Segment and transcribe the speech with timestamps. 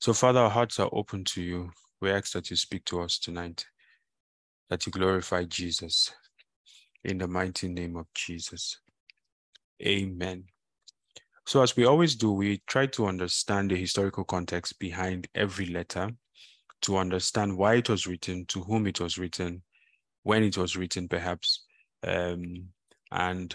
[0.00, 1.70] So, Father, our hearts are open to you.
[2.00, 3.66] We ask that you speak to us tonight,
[4.70, 6.10] that you glorify Jesus
[7.04, 8.80] in the mighty name of Jesus.
[9.82, 10.44] Amen.
[11.44, 16.10] So, as we always do, we try to understand the historical context behind every letter
[16.82, 19.62] to understand why it was written, to whom it was written,
[20.22, 21.66] when it was written, perhaps,
[22.06, 22.68] um,
[23.12, 23.54] and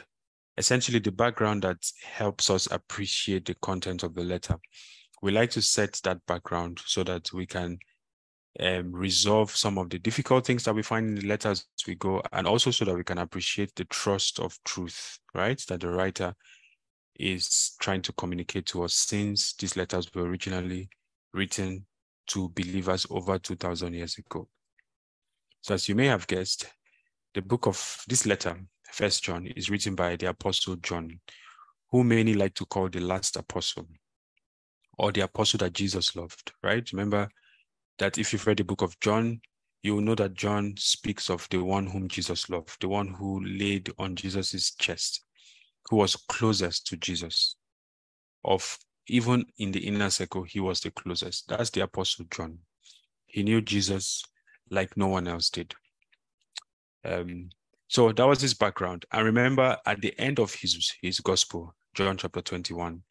[0.60, 4.58] essentially the background that helps us appreciate the content of the letter.
[5.22, 7.80] We like to set that background so that we can
[8.60, 11.96] um, resolve some of the difficult things that we find in the letters as we
[11.96, 15.62] go, and also so that we can appreciate the trust of truth, right?
[15.68, 16.34] That the writer
[17.18, 20.90] is trying to communicate to us since these letters were originally
[21.34, 21.86] written
[22.28, 24.48] to believers over 2000 years ago.
[25.62, 26.66] So as you may have guessed,
[27.34, 28.58] the book of this letter,
[28.92, 31.20] First John, is written by the apostle John,
[31.92, 33.88] who many like to call the last apostle
[34.98, 36.90] or the apostle that Jesus loved, right?
[36.92, 37.30] Remember
[38.00, 39.42] that if you've read the book of John,
[39.84, 43.44] you will know that John speaks of the one whom Jesus loved, the one who
[43.46, 45.24] laid on Jesus's chest,
[45.90, 47.56] who was closest to Jesus.
[48.44, 51.48] Of even in the inner circle, he was the closest.
[51.48, 52.60] That's the Apostle John.
[53.28, 54.24] He knew Jesus
[54.70, 55.74] like no one else did.
[57.04, 57.50] Um,
[57.88, 59.06] so that was his background.
[59.12, 63.04] And remember, at the end of his, his gospel, John chapter 21,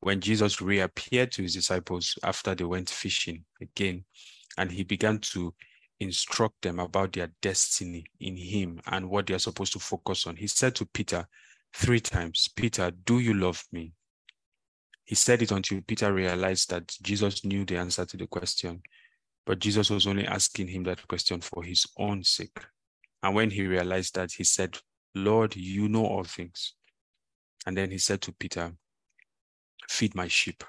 [0.00, 4.04] when Jesus reappeared to his disciples after they went fishing again,
[4.56, 5.54] and he began to
[6.00, 10.36] instruct them about their destiny in him and what they are supposed to focus on.
[10.36, 11.26] He said to Peter
[11.74, 13.92] three times, Peter, do you love me?
[15.04, 18.82] He said it until Peter realized that Jesus knew the answer to the question,
[19.46, 22.58] but Jesus was only asking him that question for his own sake.
[23.22, 24.78] And when he realized that, he said,
[25.14, 26.74] Lord, you know all things.
[27.66, 28.72] And then he said to Peter,
[29.88, 30.64] Feed my sheep.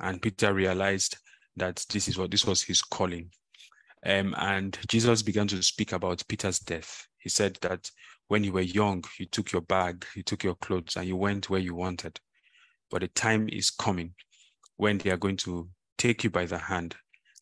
[0.00, 1.16] And Peter realized
[1.56, 3.30] that this is what this was his calling.
[4.04, 7.06] Um, and Jesus began to speak about Peter's death.
[7.18, 7.90] He said that
[8.28, 11.50] when you were young, you took your bag, you took your clothes, and you went
[11.50, 12.18] where you wanted.
[12.90, 14.14] But the time is coming
[14.76, 15.68] when they are going to
[15.98, 16.96] take you by the hand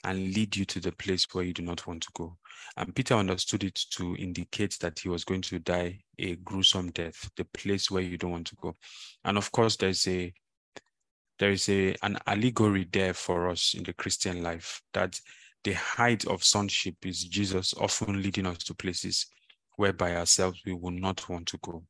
[0.05, 2.37] and lead you to the place where you do not want to go.
[2.77, 7.31] And Peter understood it to indicate that he was going to die a gruesome death,
[7.37, 8.75] the place where you don't want to go.
[9.25, 10.33] And of course, there's a
[11.39, 15.21] there is a an allegory there for us in the Christian life that
[15.65, 19.27] the height of sonship is Jesus often leading us to places
[19.77, 21.83] where by ourselves we will not want to go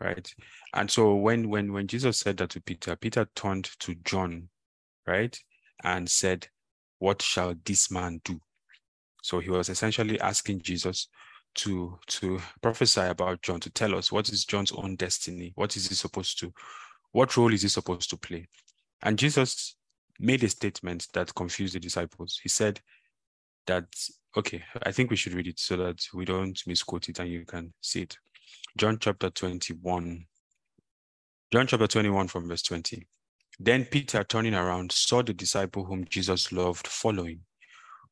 [0.00, 0.34] right?
[0.74, 4.48] And so when when when Jesus said that to Peter, Peter turned to John,
[5.06, 5.38] right,
[5.84, 6.48] and said,
[6.98, 8.40] "What shall this man do?"
[9.22, 11.08] So he was essentially asking Jesus
[11.56, 15.88] to to prophesy about John, to tell us what is John's own destiny, what is
[15.88, 16.52] he supposed to,
[17.12, 18.48] what role is he supposed to play?
[19.02, 19.76] And Jesus
[20.18, 22.40] made a statement that confused the disciples.
[22.42, 22.80] He said
[23.66, 23.84] that,
[24.36, 27.44] okay, I think we should read it so that we don't misquote it and you
[27.44, 28.16] can see it.
[28.76, 30.26] John chapter 21.
[31.52, 33.06] John chapter 21 from verse 20.
[33.58, 37.40] Then Peter, turning around, saw the disciple whom Jesus loved following,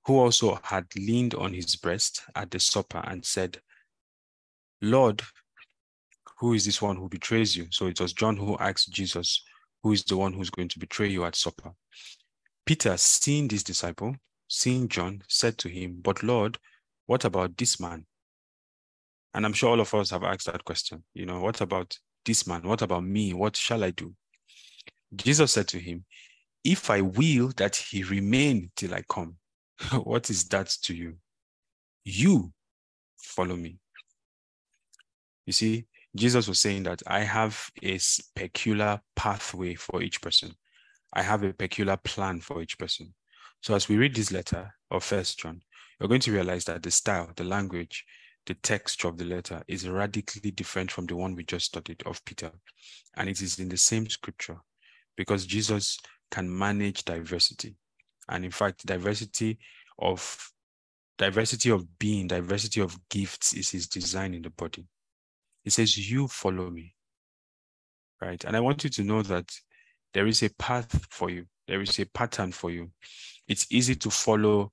[0.06, 3.58] who also had leaned on his breast at the supper and said,
[4.80, 5.22] Lord,
[6.38, 7.66] who is this one who betrays you?
[7.70, 9.42] So it was John who asked Jesus,
[9.84, 11.72] Who is the one who's going to betray you at supper?
[12.64, 14.16] Peter, seeing this disciple,
[14.48, 16.58] seeing John, said to him, But Lord,
[17.04, 18.06] what about this man?
[19.34, 21.04] And I'm sure all of us have asked that question.
[21.12, 22.62] You know, what about this man?
[22.62, 23.34] What about me?
[23.34, 24.14] What shall I do?
[25.14, 26.06] Jesus said to him,
[26.64, 29.36] If I will that he remain till I come,
[30.02, 31.18] what is that to you?
[32.06, 32.54] You
[33.18, 33.76] follow me.
[35.44, 35.84] You see,
[36.16, 37.98] Jesus was saying that I have a
[38.36, 40.54] peculiar pathway for each person.
[41.12, 43.14] I have a peculiar plan for each person.
[43.62, 45.60] So as we read this letter of First John,
[45.98, 48.04] you're going to realize that the style, the language,
[48.46, 52.24] the text of the letter is radically different from the one we just studied of
[52.24, 52.52] Peter.
[53.16, 54.58] And it is in the same scripture
[55.16, 55.98] because Jesus
[56.30, 57.76] can manage diversity.
[58.28, 59.58] And in fact, diversity
[59.98, 60.50] of
[61.16, 64.86] diversity of being, diversity of gifts is his design in the body.
[65.64, 66.94] He says, You follow me.
[68.20, 68.42] Right.
[68.44, 69.50] And I want you to know that
[70.12, 72.90] there is a path for you, there is a pattern for you.
[73.48, 74.72] It's easy to follow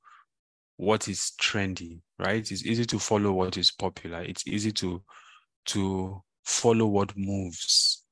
[0.78, 2.40] what is trendy, right?
[2.40, 4.22] It's easy to follow what is popular.
[4.22, 5.02] It's easy to
[5.68, 8.04] to follow what moves.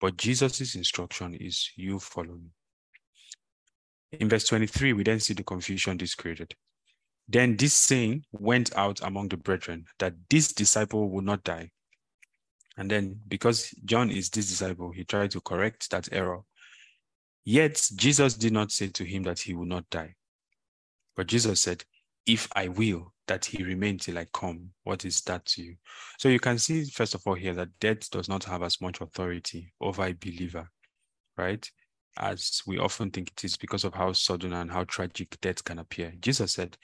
[0.00, 2.50] But Jesus' instruction is you follow me.
[4.12, 6.54] In verse 23, we then see the confusion this created.
[7.28, 11.70] Then this saying went out among the brethren that this disciple would not die.
[12.80, 16.40] And then, because John is this disciple, he tried to correct that error.
[17.44, 20.14] Yet Jesus did not say to him that he would not die.
[21.14, 21.84] But Jesus said,
[22.24, 25.76] If I will that he remain till I come, what is that to you?
[26.18, 29.02] So you can see, first of all, here that death does not have as much
[29.02, 30.66] authority over a believer,
[31.36, 31.70] right?
[32.16, 35.80] As we often think it is because of how sudden and how tragic death can
[35.80, 36.14] appear.
[36.18, 36.78] Jesus said,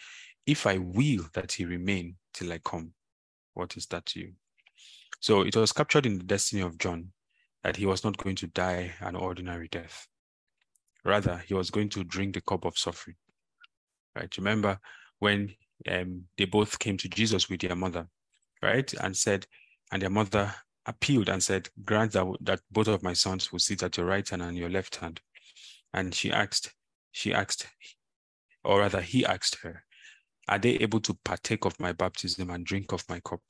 [0.44, 2.92] If I will that he remain till I come,
[3.54, 4.32] what is that to you?
[5.20, 7.12] So it was captured in the destiny of John
[7.62, 10.06] that he was not going to die an ordinary death.
[11.04, 13.16] Rather, he was going to drink the cup of suffering.
[14.14, 14.34] Right?
[14.36, 14.78] Remember
[15.18, 15.54] when
[15.90, 18.08] um, they both came to Jesus with their mother,
[18.62, 18.92] right?
[18.94, 19.46] And said,
[19.92, 20.54] and their mother
[20.86, 24.28] appealed and said, Grant that, that both of my sons will sit at your right
[24.28, 25.20] hand and your left hand.
[25.92, 26.72] And she asked,
[27.12, 27.66] she asked,
[28.64, 29.84] or rather, he asked her,
[30.48, 33.42] Are they able to partake of my baptism and drink of my cup?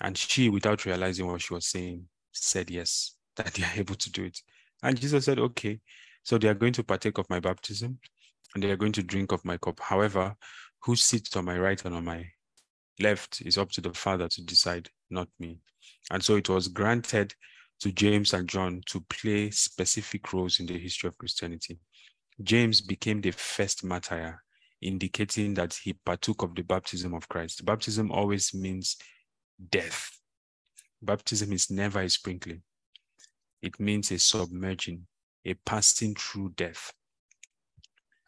[0.00, 4.10] And she, without realizing what she was saying, said yes, that they are able to
[4.10, 4.38] do it.
[4.82, 5.80] And Jesus said, Okay,
[6.22, 7.98] so they are going to partake of my baptism
[8.54, 9.80] and they are going to drink of my cup.
[9.80, 10.34] However,
[10.82, 12.24] who sits on my right and on my
[12.98, 15.58] left is up to the Father to decide, not me.
[16.10, 17.34] And so it was granted
[17.80, 21.78] to James and John to play specific roles in the history of Christianity.
[22.42, 24.42] James became the first martyr,
[24.82, 27.64] indicating that he partook of the baptism of Christ.
[27.64, 28.96] Baptism always means
[29.70, 30.18] death.
[31.02, 32.62] Baptism is never a sprinkling,
[33.62, 35.06] it means a submerging,
[35.44, 36.92] a passing through death.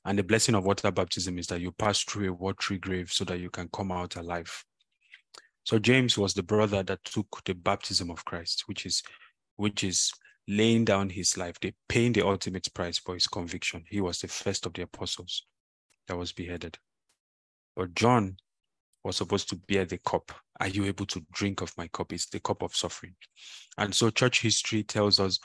[0.04, 3.24] And the blessing of water baptism is that you pass through a watery grave so
[3.24, 4.64] that you can come out alive.
[5.64, 9.02] So James was the brother that took the baptism of Christ, which is
[9.56, 10.10] which is
[10.48, 13.84] laying down his life, they paying the ultimate price for his conviction.
[13.88, 15.46] He was the first of the apostles
[16.08, 16.78] that was beheaded.
[17.76, 18.38] But John
[19.04, 20.32] was supposed to bear the cup.
[20.60, 22.12] Are you able to drink of my cup?
[22.12, 23.14] It's the cup of suffering.
[23.78, 25.38] And so church history tells us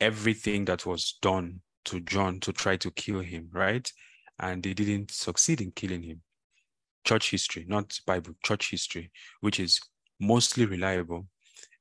[0.00, 3.90] everything that was done to John to try to kill him, right?
[4.38, 6.22] And they didn't succeed in killing him.
[7.04, 9.10] Church history, not Bible, church history,
[9.40, 9.80] which is
[10.18, 11.26] mostly reliable,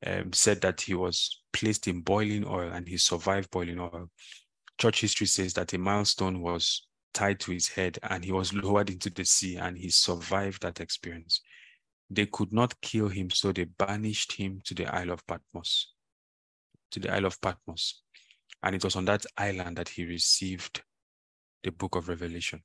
[0.05, 4.09] um, said that he was placed in boiling oil and he survived boiling oil.
[4.77, 8.89] Church history says that a milestone was tied to his head and he was lowered
[8.89, 11.41] into the sea and he survived that experience.
[12.09, 15.93] They could not kill him, so they banished him to the Isle of Patmos.
[16.91, 18.01] To the Isle of Patmos.
[18.61, 20.83] And it was on that island that he received
[21.63, 22.61] the book of Revelation.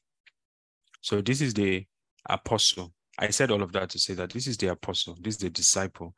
[1.00, 1.86] So this is the
[2.28, 2.92] apostle.
[3.18, 5.50] I said all of that to say that this is the apostle, this is the
[5.50, 6.14] disciple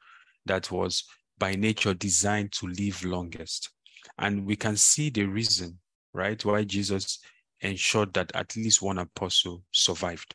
[0.47, 1.05] that was
[1.39, 3.71] by nature designed to live longest.
[4.19, 5.79] And we can see the reason,
[6.13, 7.21] right, why Jesus
[7.61, 10.35] ensured that at least one apostle survived,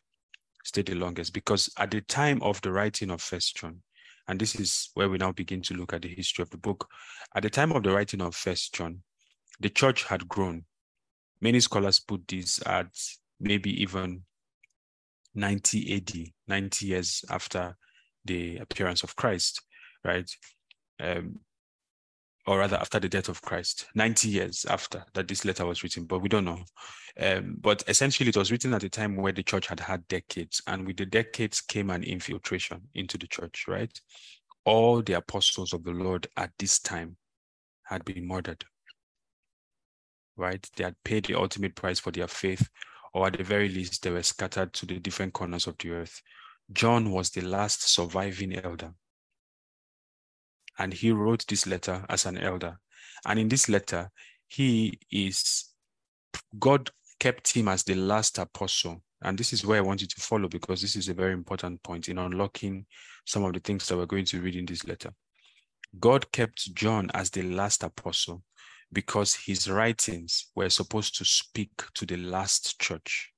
[0.64, 1.32] stayed the longest.
[1.32, 3.82] Because at the time of the writing of First John,
[4.28, 6.88] and this is where we now begin to look at the history of the book.
[7.34, 9.02] At the time of the writing of First John,
[9.60, 10.64] the church had grown.
[11.40, 12.88] Many scholars put this at
[13.38, 14.22] maybe even
[15.34, 16.12] 90 AD,
[16.48, 17.76] 90 years after
[18.24, 19.62] the appearance of Christ,
[20.04, 20.28] right?
[20.98, 21.40] Um,
[22.46, 26.04] or rather after the death of Christ, 90 years after that this letter was written,
[26.04, 26.62] but we don't know.
[27.18, 30.62] Um, but essentially, it was written at a time where the church had had decades,
[30.66, 34.00] and with the decades came an infiltration into the church, right?
[34.64, 37.16] All the apostles of the Lord at this time
[37.84, 38.64] had been murdered,
[40.36, 40.68] right?
[40.76, 42.68] They had paid the ultimate price for their faith,
[43.12, 46.20] or at the very least, they were scattered to the different corners of the earth.
[46.72, 48.92] John was the last surviving elder
[50.78, 52.78] and he wrote this letter as an elder.
[53.26, 54.10] And in this letter,
[54.48, 55.70] he is,
[56.58, 59.02] God kept him as the last apostle.
[59.22, 61.82] And this is where I want you to follow because this is a very important
[61.82, 62.86] point in unlocking
[63.24, 65.10] some of the things that we're going to read in this letter.
[65.98, 68.42] God kept John as the last apostle
[68.92, 73.32] because his writings were supposed to speak to the last church.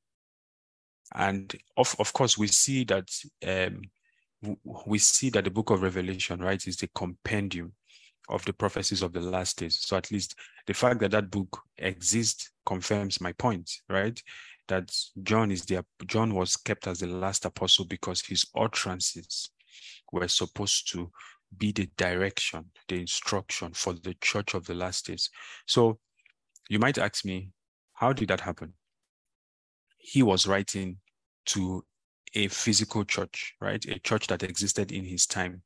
[1.15, 3.09] And of, of course, we see that
[3.47, 3.83] um,
[4.65, 7.73] we see that the book of Revelation, right, is the compendium
[8.29, 9.79] of the prophecies of the last days.
[9.81, 10.35] So at least
[10.67, 14.21] the fact that that book exists confirms my point, right?
[14.69, 19.51] That John is the John was kept as the last apostle because his utterances
[20.13, 21.11] were supposed to
[21.57, 25.31] be the direction, the instruction for the church of the last days.
[25.67, 25.99] So
[26.69, 27.51] you might ask me,
[27.95, 28.75] how did that happen?
[29.97, 30.99] He was writing
[31.47, 31.85] to
[32.35, 33.85] a physical church, right?
[33.87, 35.63] A church that existed in his time.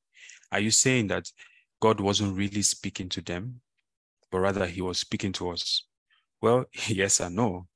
[0.50, 1.31] Are you saying that
[1.81, 3.61] God wasn't really speaking to them,
[4.31, 5.87] but rather he was speaking to us?
[6.40, 7.66] Well, yes and no,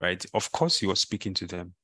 [0.00, 0.24] right?
[0.34, 1.74] Of course, he was speaking to them,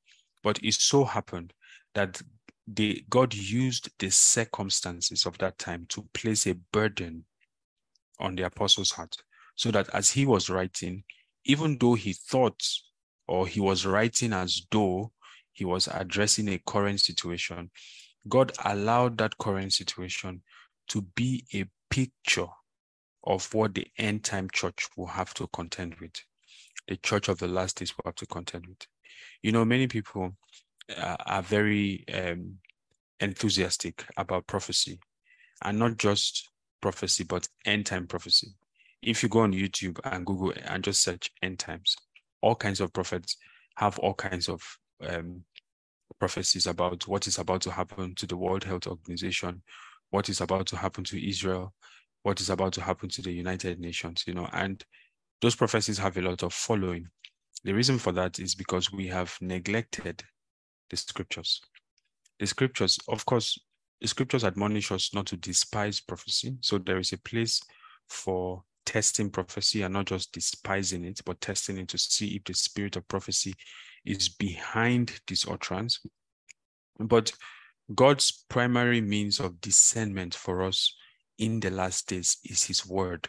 [0.42, 1.52] but it so happened
[1.94, 2.21] that
[2.66, 7.25] the God used the circumstances of that time to place a burden
[8.21, 9.16] on the apostles' heart,
[9.56, 11.04] so that as he was writing,
[11.44, 12.62] even though he thought
[13.26, 15.12] or he was writing as though
[15.52, 17.71] he was addressing a current situation,
[18.28, 20.42] God allowed that current situation
[20.88, 22.49] to be a picture
[23.25, 26.12] of what the end time church will have to contend with.
[26.88, 28.87] The church of the last days will have to contend with.
[29.42, 30.37] You know, many people
[30.97, 32.59] uh, are very um,
[33.21, 34.99] enthusiastic about prophecy,
[35.64, 38.49] and not just prophecy, but end time prophecy.
[39.02, 41.97] If you go on YouTube and Google and just search end times,
[42.40, 43.37] all kinds of prophets
[43.76, 44.62] have all kinds of
[45.09, 45.44] um,
[46.18, 49.62] prophecies about what is about to happen to the World Health Organization,
[50.11, 51.75] what is about to happen to Israel,
[52.23, 54.85] what is about to happen to the United Nations, you know, and
[55.40, 57.09] those prophecies have a lot of following.
[57.64, 60.23] The reason for that is because we have neglected
[60.90, 61.61] the scriptures.
[62.38, 63.59] The scriptures, of course,
[64.00, 66.56] the scriptures admonish us not to despise prophecy.
[66.61, 67.61] So there is a place
[68.09, 72.54] for testing prophecy and not just despising it, but testing it to see if the
[72.54, 73.54] spirit of prophecy
[74.04, 76.00] is behind this utterance.
[76.99, 77.32] But
[77.94, 80.94] God's primary means of discernment for us
[81.38, 83.28] in the last days is his word.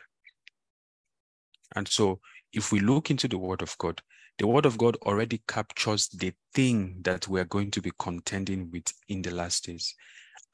[1.76, 2.20] And so
[2.54, 4.02] if we look into the word of God,
[4.38, 8.70] the word of God already captures the thing that we are going to be contending
[8.72, 9.94] with in the last days.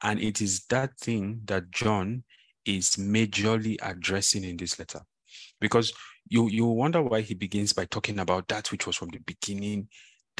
[0.02, 2.24] And it is that thing that John
[2.64, 5.00] is majorly addressing in this letter.
[5.60, 5.92] Because
[6.28, 9.88] you, you wonder why he begins by talking about that which was from the beginning,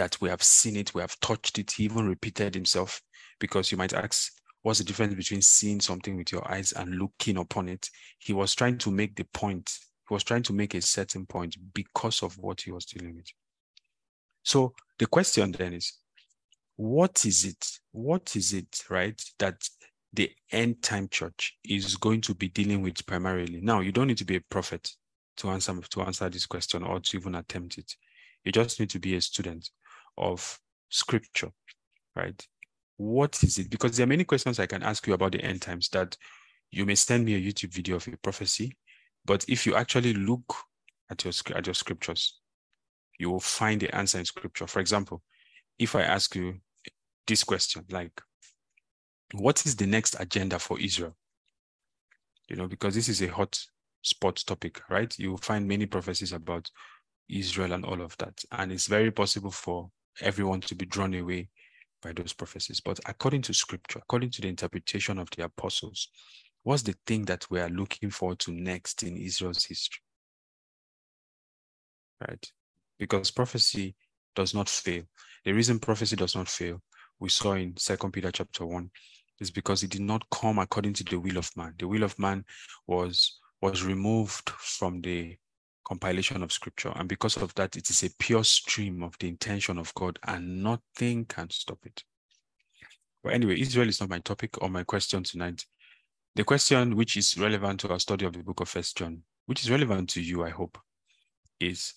[0.00, 3.02] that we have seen it, we have touched it, he even repeated himself.
[3.38, 7.37] Because you might ask, what's the difference between seeing something with your eyes and looking
[7.37, 7.87] upon it?
[8.19, 9.76] He was trying to make the point,
[10.09, 13.26] he was trying to make a certain point because of what he was dealing with.
[14.42, 15.99] So the question then is,
[16.76, 17.71] what is it?
[17.92, 19.69] What is it, right, that
[20.14, 23.61] the end time church is going to be dealing with primarily?
[23.61, 24.90] Now, you don't need to be a prophet
[25.37, 27.92] to answer to answer this question or to even attempt it.
[28.47, 29.69] You just need to be a student
[30.17, 31.50] of scripture,
[32.17, 32.47] right?
[32.97, 33.71] What is it?
[33.71, 36.17] Because there are many questions I can ask you about the end times that
[36.71, 38.76] you may send me a YouTube video of a prophecy,
[39.25, 40.55] but if you actually look
[41.11, 42.40] at your at your scriptures,
[43.19, 44.67] you will find the answer in scripture.
[44.67, 45.23] For example,
[45.79, 46.61] if I ask you
[47.26, 48.21] this question, like,
[49.35, 51.17] what is the next agenda for Israel?
[52.49, 53.59] You know, because this is a hot
[54.02, 55.17] spot topic, right?
[55.19, 56.71] You will find many prophecies about
[57.29, 58.43] Israel and all of that.
[58.52, 59.90] And it's very possible for
[60.23, 61.49] everyone to be drawn away
[62.03, 62.81] by those prophecies.
[62.81, 66.09] But according to scripture, according to the interpretation of the apostles,
[66.62, 70.00] what's the thing that we are looking forward to next in Israel's history?
[72.21, 72.47] Right?
[72.99, 73.95] Because prophecy
[74.35, 75.03] does not fail.
[75.45, 76.83] The reason prophecy does not fail,
[77.19, 78.91] we saw in Second Peter chapter 1,
[79.41, 81.75] is because it did not come according to the will of man.
[81.79, 82.45] The will of man
[82.87, 85.37] was was removed from the
[85.91, 86.93] compilation of scripture.
[86.95, 90.63] And because of that, it is a pure stream of the intention of God, and
[90.63, 92.05] nothing can stop it.
[93.25, 95.67] But anyway, Israel is not my topic or my question tonight.
[96.37, 99.65] The question which is relevant to our study of the book of First John, which
[99.65, 100.79] is relevant to you, I hope,
[101.59, 101.95] is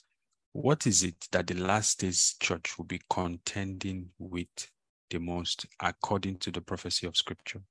[0.54, 4.72] what is it that the last days church will be contending with
[5.12, 7.62] the most according to the prophecy of scripture?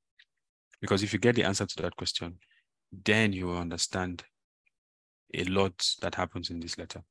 [0.80, 2.38] Because if you get the answer to that question,
[3.04, 4.22] then you will understand
[5.34, 7.02] a lot that happens in this letter.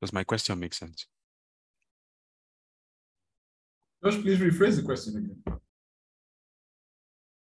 [0.00, 1.06] Does my question make sense?
[4.04, 5.58] Josh, please rephrase the question again.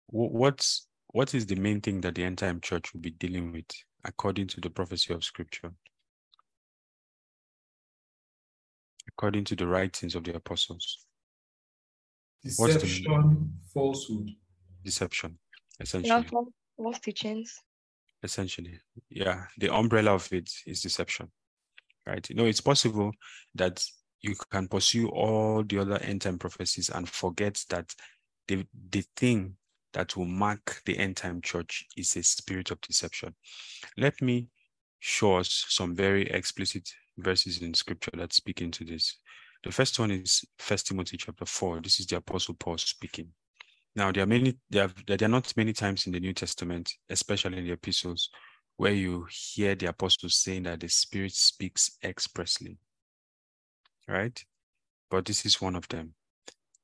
[0.09, 3.67] What's what is the main thing that the end time church will be dealing with
[4.05, 5.73] according to the prophecy of scripture?
[9.09, 11.07] According to the writings of the apostles.
[12.43, 14.31] Deception, falsehood.
[14.83, 15.39] Deception
[15.81, 16.27] essentially.
[16.77, 17.59] false teachings.
[18.23, 19.45] Essentially, yeah.
[19.59, 21.31] The umbrella of it is deception,
[22.07, 22.29] right?
[22.29, 23.13] You know, it's possible
[23.55, 23.83] that
[24.23, 27.95] you can pursue all the other end time prophecies and forget that
[28.49, 29.57] the the thing
[29.93, 33.35] that will mark the end time church is a spirit of deception.
[33.97, 34.49] Let me
[35.01, 39.17] show us some very explicit verses in scripture that speak into this.
[39.65, 41.81] The first one is First Timothy chapter 4.
[41.81, 43.29] This is the Apostle Paul speaking.
[43.97, 46.93] Now, there are many, there are, there are not many times in the New Testament,
[47.09, 48.31] especially in the epistles,
[48.77, 52.79] where you hear the apostles saying that the Spirit speaks expressly,
[54.09, 54.43] right?
[55.11, 56.15] But this is one of them.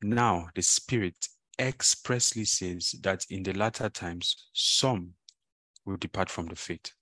[0.03, 1.17] Now, the Spirit
[1.59, 5.13] expressly says that in the latter times, some
[5.85, 6.93] will depart from the faith,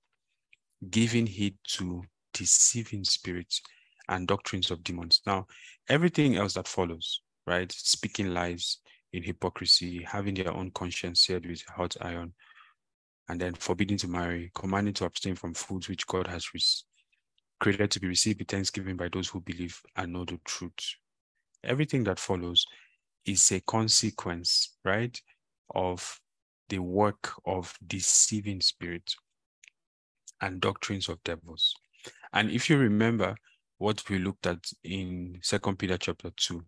[0.90, 3.62] giving heed to deceiving spirits
[4.08, 5.22] and doctrines of demons.
[5.26, 5.46] Now,
[5.88, 7.72] everything else that follows, right?
[7.72, 8.78] Speaking lies,
[9.14, 12.34] in hypocrisy, having their own conscience seared with hot iron,
[13.28, 16.48] and then forbidding to marry, commanding to abstain from foods which God has
[17.60, 20.96] created to be received with thanksgiving by those who believe and know the truth.
[21.62, 22.66] Everything that follows
[23.24, 25.18] is a consequence, right,
[25.74, 26.20] of
[26.68, 29.16] the work of deceiving spirits
[30.40, 31.72] and doctrines of devils.
[32.32, 33.36] And if you remember
[33.78, 36.62] what we looked at in Second Peter chapter 2,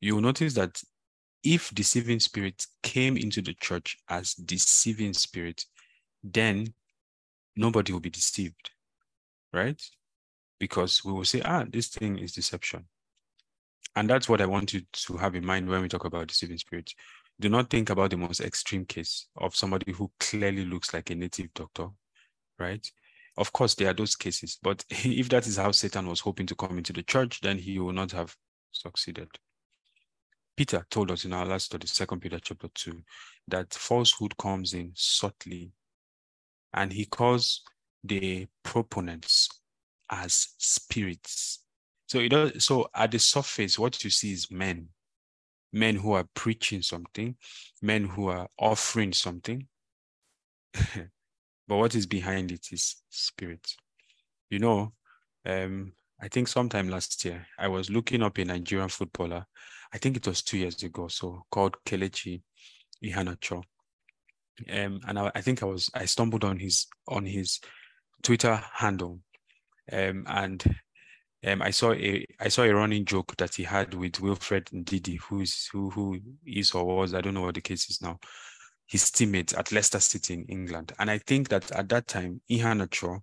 [0.00, 0.80] you will notice that
[1.42, 5.66] if deceiving spirits came into the church as deceiving spirits,
[6.22, 6.74] then
[7.56, 8.70] nobody will be deceived,
[9.52, 9.80] right?
[10.58, 12.84] Because we will say, ah, this thing is deception.
[13.96, 16.58] And that's what I want you to have in mind when we talk about deceiving
[16.58, 16.94] spirits.
[17.40, 21.14] Do not think about the most extreme case of somebody who clearly looks like a
[21.14, 21.88] native doctor,
[22.58, 22.86] right?
[23.38, 26.54] Of course, there are those cases, but if that is how Satan was hoping to
[26.54, 28.36] come into the church, then he will not have
[28.72, 29.28] succeeded.
[30.60, 33.00] Peter told us in our last study, Second Peter chapter 2,
[33.48, 35.72] that falsehood comes in subtly,
[36.74, 37.62] and he calls
[38.04, 39.48] the proponents
[40.10, 41.60] as spirits.
[42.08, 44.88] So it so at the surface, what you see is men,
[45.72, 47.36] men who are preaching something,
[47.80, 49.66] men who are offering something.
[50.74, 53.66] but what is behind it is spirit.
[54.50, 54.92] You know,
[55.46, 59.46] um, I think sometime last year, I was looking up a Nigerian footballer.
[59.92, 62.42] I think it was two years ago, so called Kelechi
[63.04, 63.62] Iheanacho.
[64.70, 67.60] Um, and I, I, think I was I stumbled on his on his
[68.22, 69.20] Twitter handle,
[69.90, 70.62] um, and
[71.46, 75.18] um, I saw a I saw a running joke that he had with Wilfred Ndidi,
[75.18, 78.18] who is who who is or was I don't know what the case is now,
[78.86, 83.22] his teammate at Leicester City in England, and I think that at that time Iheanacho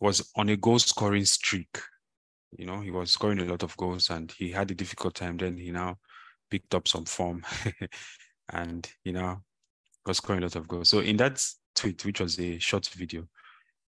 [0.00, 1.78] was on a goal scoring streak
[2.58, 5.36] you know, he was scoring a lot of goals and he had a difficult time.
[5.36, 5.98] Then he now
[6.50, 7.44] picked up some form
[8.52, 9.40] and, you know,
[10.06, 10.88] was scoring a lot of goals.
[10.88, 11.44] So in that
[11.74, 13.26] tweet, which was a short video,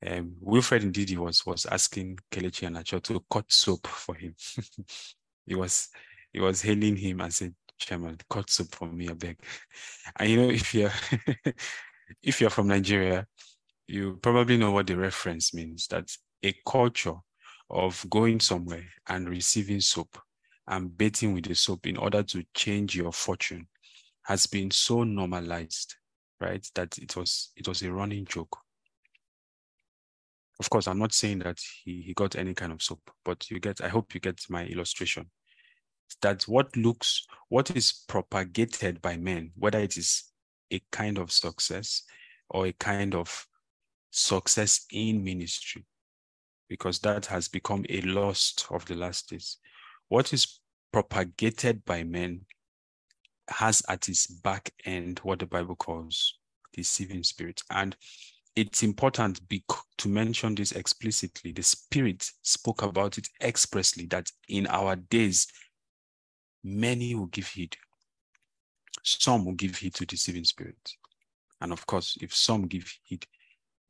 [0.07, 4.35] um, Wilfred Ndidi was was asking Kelechi Iheanacho to cut soap for him.
[5.47, 5.89] he was
[6.33, 9.39] he was hailing him and said, Chairman, cut soap for me, I beg.
[10.17, 10.93] And you know, if you're
[12.23, 13.27] if you're from Nigeria,
[13.87, 15.89] you probably know what the reference means.
[15.89, 16.11] That
[16.45, 17.17] a culture
[17.71, 20.19] of going somewhere and receiving soap
[20.67, 23.67] and bathing with the soap in order to change your fortune
[24.23, 25.97] has been so normalized,
[26.41, 26.67] right?
[26.75, 28.59] That it was it was a running joke.
[30.61, 33.61] Of course, I'm not saying that he, he got any kind of soap, but you
[33.61, 35.31] get, I hope you get my illustration.
[36.21, 40.25] That what looks, what is propagated by men, whether it is
[40.73, 42.03] a kind of success
[42.51, 43.47] or a kind of
[44.11, 45.87] success in ministry,
[46.69, 49.59] because that has become a lost of the last days.
[50.09, 50.61] What is
[50.93, 52.43] propagated by men
[53.49, 56.39] has at its back end what the Bible calls
[56.73, 57.63] deceiving spirits.
[57.71, 57.97] And
[58.57, 59.41] it's important
[59.99, 61.53] to mention this explicitly.
[61.53, 65.47] The Spirit spoke about it expressly that in our days,
[66.65, 67.77] many will give heed.
[69.03, 70.97] Some will give heed to deceiving spirits.
[71.61, 73.27] And of course, if some give heed,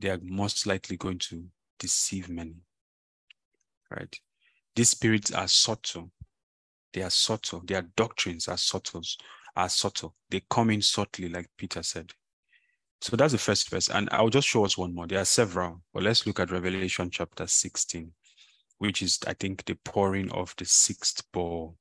[0.01, 1.45] they are most likely going to
[1.79, 2.57] deceive many
[3.91, 4.15] right?
[4.75, 6.11] These spirits are subtle.
[6.93, 7.63] They are subtle.
[7.65, 9.03] Their doctrines are subtle,
[9.57, 10.15] are subtle.
[10.31, 12.13] They come in subtly, like Peter said.
[13.01, 13.89] So that's the first verse.
[13.89, 15.07] And I'll just show us one more.
[15.07, 18.11] There are several, but let's look at Revelation chapter 16,
[18.79, 21.77] which is, I think, the pouring of the sixth bowl.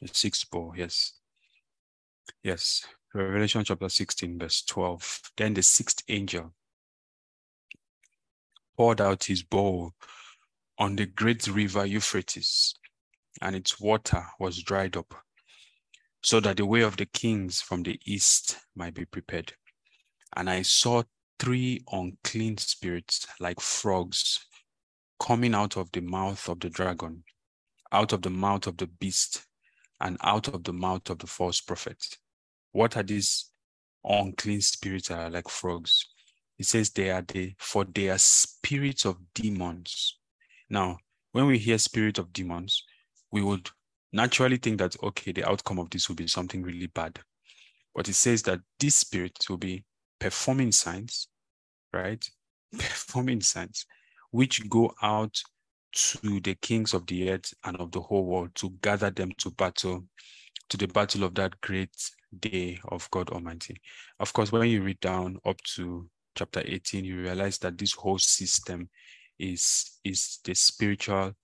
[0.00, 1.14] The sixth bowl, yes.
[2.42, 2.84] Yes.
[3.14, 5.20] Revelation chapter 16, verse 12.
[5.36, 6.54] Then the sixth angel
[8.76, 9.92] poured out his bowl
[10.82, 12.74] on the great river Euphrates,
[13.40, 15.14] and its water was dried up,
[16.24, 19.52] so that the way of the kings from the east might be prepared.
[20.36, 21.04] And I saw
[21.38, 24.44] three unclean spirits like frogs
[25.20, 27.22] coming out of the mouth of the dragon,
[27.92, 29.46] out of the mouth of the beast,
[30.00, 32.04] and out of the mouth of the false prophet.
[32.72, 33.52] What are these
[34.02, 36.08] unclean spirits are like frogs?
[36.58, 40.18] It says they are the for they are spirits of demons
[40.72, 40.96] now,
[41.32, 42.82] when we hear spirit of demons,
[43.30, 43.68] we would
[44.10, 47.20] naturally think that, okay, the outcome of this will be something really bad.
[47.94, 49.84] But it says that this spirit will be
[50.18, 51.28] performing signs,
[51.92, 52.26] right?
[52.72, 53.84] Performing signs,
[54.30, 55.38] which go out
[55.92, 59.50] to the kings of the earth and of the whole world to gather them to
[59.50, 60.06] battle,
[60.70, 61.94] to the battle of that great
[62.40, 63.76] day of God Almighty.
[64.20, 68.18] Of course, when you read down up to chapter 18, you realize that this whole
[68.18, 68.88] system
[69.38, 71.34] is, is the spiritual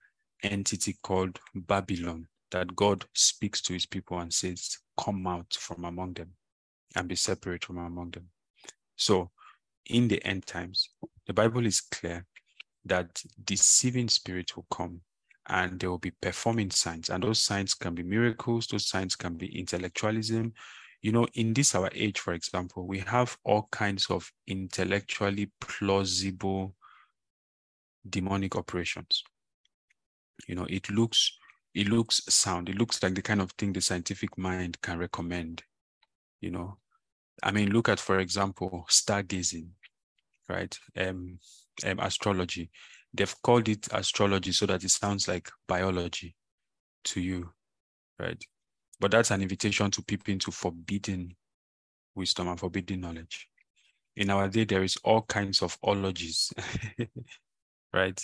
[0.42, 6.14] entity called Babylon that God speaks to his people and says, Come out from among
[6.14, 6.33] them
[6.96, 8.29] and be separate from among them.
[8.96, 9.31] So
[9.87, 10.90] in the end times,
[11.27, 12.27] the Bible is clear
[12.85, 15.01] that deceiving spirit will come
[15.48, 17.09] and they will be performing signs.
[17.11, 20.53] And those signs can be miracles, those signs can be intellectualism.
[21.01, 26.74] You know, in this our age, for example, we have all kinds of intellectually plausible
[28.11, 29.23] demonic operations.
[30.47, 31.37] You know, it looks
[31.75, 32.68] it looks sound.
[32.68, 35.62] It looks like the kind of thing the scientific mind can recommend.
[36.40, 36.79] You know,
[37.42, 39.68] I mean, look at, for example, stargazing,
[40.49, 40.77] right?
[40.97, 41.38] Um,
[41.87, 42.71] um, astrology.
[43.14, 46.35] They've called it astrology so that it sounds like biology
[47.05, 47.53] to you,
[48.18, 48.42] right?
[49.01, 51.37] But that's an invitation to peep into forbidden
[52.14, 53.49] wisdom and forbidden knowledge.
[54.16, 56.53] In our day, there is all kinds of ologies,
[57.92, 58.20] right?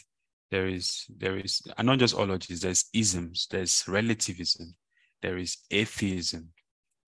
[0.50, 4.74] There is, there is, and not just ologies, there's isms, there's relativism,
[5.22, 6.50] there is atheism,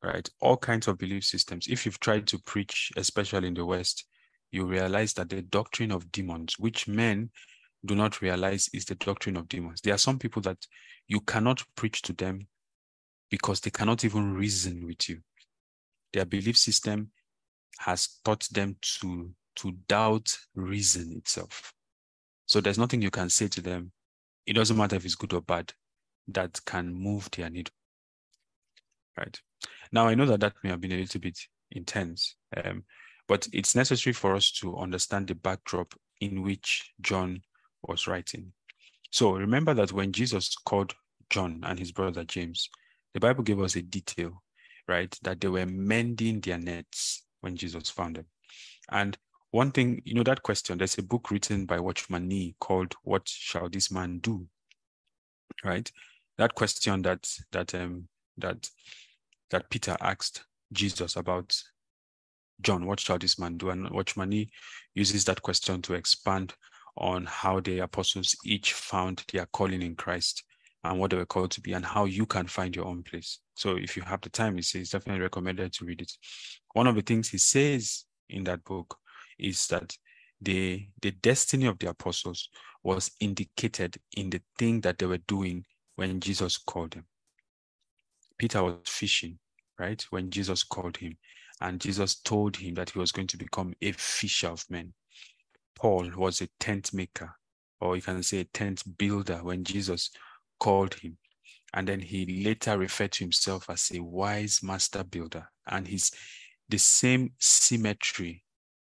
[0.02, 0.28] right?
[0.40, 1.66] All kinds of belief systems.
[1.68, 4.06] If you've tried to preach, especially in the West,
[4.50, 7.30] you realize that the doctrine of demons, which men
[7.84, 9.80] do not realize is the doctrine of demons.
[9.80, 10.58] There are some people that
[11.08, 12.46] you cannot preach to them
[13.30, 15.20] because they cannot even reason with you.
[16.12, 17.10] Their belief system
[17.78, 21.72] has taught them to, to doubt reason itself.
[22.46, 23.92] So there's nothing you can say to them.
[24.46, 25.72] It doesn't matter if it's good or bad,
[26.28, 27.74] that can move their needle.
[29.16, 29.40] Right.
[29.92, 31.38] Now, I know that that may have been a little bit
[31.70, 32.84] intense, um,
[33.26, 37.42] but it's necessary for us to understand the backdrop in which John
[37.82, 38.52] was writing.
[39.10, 40.94] So remember that when Jesus called
[41.30, 42.68] John and his brother James,
[43.14, 44.42] the Bible gave us a detail,
[44.86, 45.16] right?
[45.22, 48.26] That they were mending their nets when Jesus found them.
[48.90, 49.16] And
[49.50, 53.28] one thing, you know, that question, there's a book written by Watchman Nee called What
[53.28, 54.46] Shall This Man Do?
[55.64, 55.90] Right?
[56.38, 58.68] That question that that um that
[59.50, 61.56] that Peter asked Jesus about
[62.60, 63.70] John, what shall this man do?
[63.70, 64.48] And Watchman Nee
[64.94, 66.54] uses that question to expand
[66.96, 70.42] on how the apostles each found their calling in Christ
[70.82, 73.40] and what they were called to be and how you can find your own place.
[73.54, 76.12] So if you have the time, says definitely recommended to read it.
[76.72, 78.96] One of the things he says in that book
[79.38, 79.96] is that
[80.40, 82.48] the the destiny of the apostles
[82.82, 85.64] was indicated in the thing that they were doing
[85.96, 87.06] when Jesus called them.
[88.38, 89.38] Peter was fishing,
[89.78, 90.04] right?
[90.10, 91.16] When Jesus called him.
[91.60, 94.92] And Jesus told him that he was going to become a fisher of men.
[95.74, 97.34] Paul was a tent maker,
[97.80, 100.10] or you can say a tent builder when Jesus
[100.60, 101.16] called him.
[101.74, 105.48] And then he later referred to himself as a wise master builder.
[105.66, 106.12] And he's
[106.68, 108.44] the same symmetry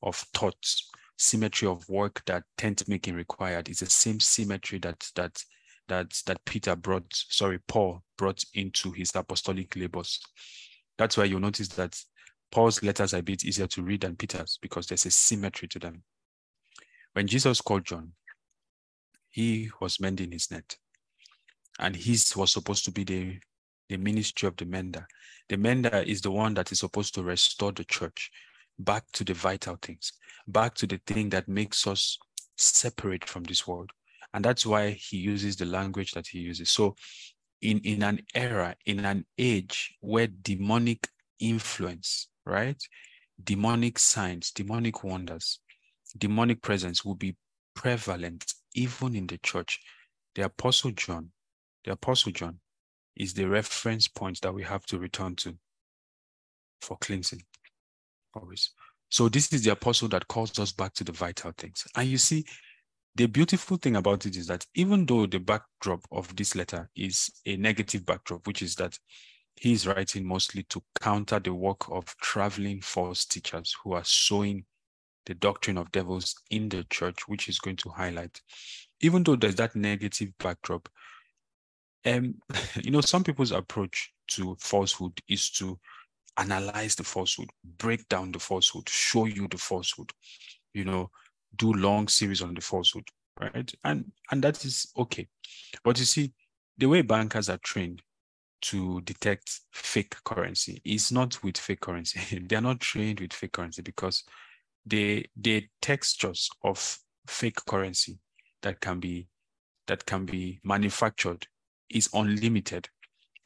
[0.04, 5.44] of thoughts, symmetry of work that tent making required is the same symmetry that that
[5.88, 10.20] that that Peter brought, sorry, Paul brought into his apostolic labors.
[10.98, 12.00] That's why you'll notice that
[12.52, 15.80] Paul's letters are a bit easier to read than Peter's because there's a symmetry to
[15.80, 16.04] them.
[17.14, 18.14] When Jesus called John,
[19.30, 20.78] he was mending his net.
[21.80, 23.40] And his was supposed to be the,
[23.90, 25.08] the ministry of the mender.
[25.50, 28.32] The mender is the one that is supposed to restore the church
[28.84, 30.13] back to the vital things,
[30.48, 32.17] back to the thing that makes us
[32.58, 33.91] separate from this world.
[34.34, 36.72] And that's why he uses the language that he uses.
[36.72, 36.96] So
[37.62, 41.08] in, in an era, in an age where demonic
[41.39, 42.82] influence right?
[43.44, 45.60] Demonic signs, demonic wonders,
[46.17, 47.36] demonic presence will be
[47.76, 49.80] prevalent even in the church.
[50.36, 51.32] The Apostle John,
[51.84, 52.60] the Apostle John
[53.15, 55.58] is the reference point that we have to return to
[56.82, 57.44] for cleansing.
[58.34, 58.72] Always.
[59.10, 61.86] So this is the apostle that calls us back to the vital things.
[61.96, 62.46] And you see,
[63.15, 67.30] the beautiful thing about it is that even though the backdrop of this letter is
[67.46, 68.98] a negative backdrop, which is that
[69.56, 74.63] he's writing mostly to counter the work of traveling false teachers who are sowing
[75.26, 78.39] the doctrine of devils in the church, which is going to highlight.
[79.02, 80.88] Even though there's that negative backdrop,
[82.06, 82.36] um,
[82.82, 85.78] you know, some people's approach to falsehood is to
[86.38, 90.12] analyze the falsehood, break down the falsehood, show you the falsehood,
[90.74, 91.10] you know,
[91.56, 93.04] do long series on the falsehood,
[93.39, 93.72] right?
[93.84, 95.28] And and that is okay.
[95.84, 96.34] But you see,
[96.78, 98.02] the way bankers are trained
[98.62, 102.39] to detect fake currency is not with fake currency.
[102.48, 104.24] they are not trained with fake currency because
[104.86, 108.17] the the textures of fake currency
[108.62, 109.28] that can be
[109.88, 111.48] that can be manufactured
[111.89, 112.88] is unlimited.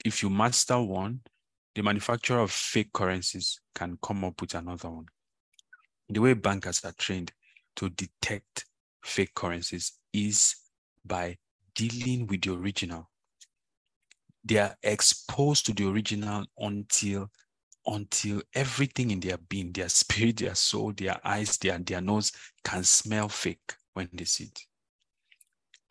[0.04, 1.22] If you master one,
[1.76, 5.06] the manufacturer of fake currencies can come up with another one.
[6.10, 7.32] The way bankers are trained
[7.76, 8.66] to detect
[9.04, 10.56] fake currencies is
[11.06, 11.38] by
[11.76, 13.10] dealing with the original
[14.46, 17.30] they are exposed to the original until
[17.88, 22.32] until everything in their being, their spirit, their soul, their eyes, their, their nose
[22.64, 24.60] can smell fake when they see it.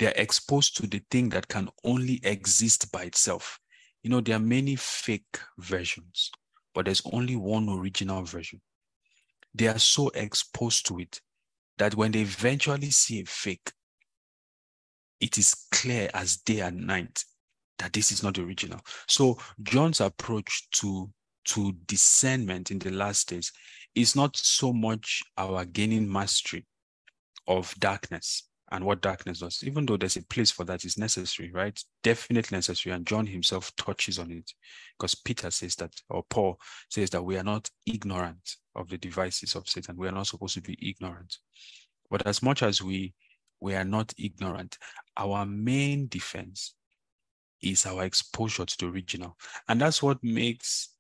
[0.01, 3.61] They're exposed to the thing that can only exist by itself.
[4.05, 6.31] You know, there are many fake versions,
[6.75, 8.61] but there's only one original version.
[9.55, 11.23] They are so exposed to it
[11.79, 13.73] that when they eventually see a fake,
[15.21, 17.25] it is clear as day and night
[17.79, 18.81] that this is not original.
[19.09, 21.11] So John's approach to
[21.47, 23.53] to discernment in the last days
[23.95, 26.67] is not so much our gaining mastery
[27.47, 31.53] of darkness and what darkness does, even though there's a place for that is necessary,
[31.53, 31.81] right?
[32.03, 32.93] Definitely necessary.
[32.93, 34.51] And John himself touches on it
[34.99, 36.59] because Peter says that, or Paul
[36.91, 39.97] says that we are not ignorant of the devices of Satan.
[39.97, 41.37] We are not supposed to be ignorant.
[42.11, 43.15] But as much as we
[43.61, 44.77] we are not ignorant,
[45.17, 46.75] our main defense
[47.63, 49.37] is our exposure to the original.
[49.69, 50.91] And that's what makes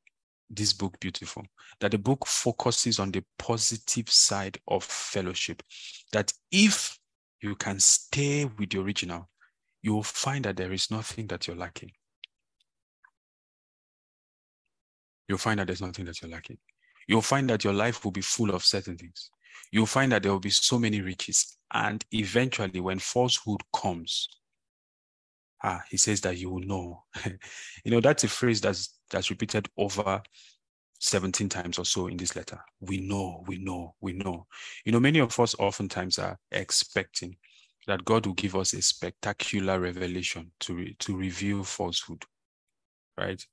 [0.48, 1.44] this book beautiful
[1.80, 5.60] that the book focuses on the positive side of fellowship
[6.12, 6.96] that if
[7.44, 9.28] you can stay with the original
[9.84, 11.90] you will find that there is nothing that you're lacking.
[15.28, 16.56] You'll find that there's nothing that you're lacking.
[17.06, 19.28] You'll find that your life will be full of certain things.
[19.70, 21.58] You'll find that there will be so many riches.
[21.70, 24.26] And eventually when falsehood comes
[25.64, 27.02] ah, he says that you will know.
[27.84, 30.22] you know, that's a phrase that's that's repeated over
[31.00, 32.58] 17 times or so in this letter.
[32.80, 34.46] We know, we know, we know.
[34.84, 37.36] You know, many of us oftentimes are expecting
[37.86, 42.24] that God will give us a spectacular revelation to, re- to reveal falsehood,
[43.18, 43.44] right?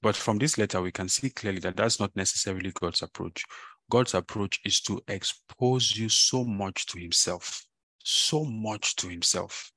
[0.00, 3.44] But from this letter, we can see clearly that that's not necessarily God's approach.
[3.90, 7.66] God's approach is to expose you so much to Himself,
[8.04, 9.72] so much to Himself,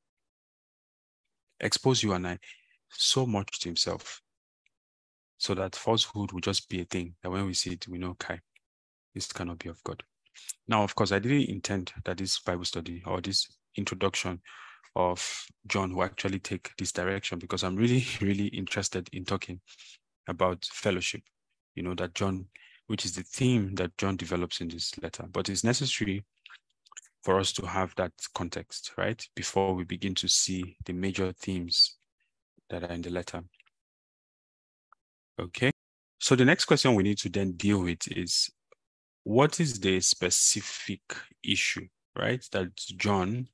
[1.60, 2.40] expose you and I
[2.98, 4.22] so much to himself
[5.38, 8.16] so that falsehood will just be a thing that when we see it, we know,
[8.18, 8.40] Kai,
[9.14, 10.04] this cannot be of God.
[10.68, 14.42] Now, of course, I didn't intend that this Bible study or this introduction
[14.96, 19.62] of John will actually take this direction because I'm really, really interested in talking
[20.28, 21.22] about fellowship,
[21.76, 22.48] you know, that John,
[22.88, 25.26] which is the theme that John develops in this letter.
[25.32, 26.24] But it's necessary
[27.24, 29.24] for us to have that context, right?
[29.36, 31.98] Before we begin to see the major themes
[32.70, 33.44] that are in the letter.
[35.40, 35.72] Okay.
[36.20, 38.50] So the next question we need to then deal with is
[39.24, 41.02] what is the specific
[41.44, 43.48] issue, right, that John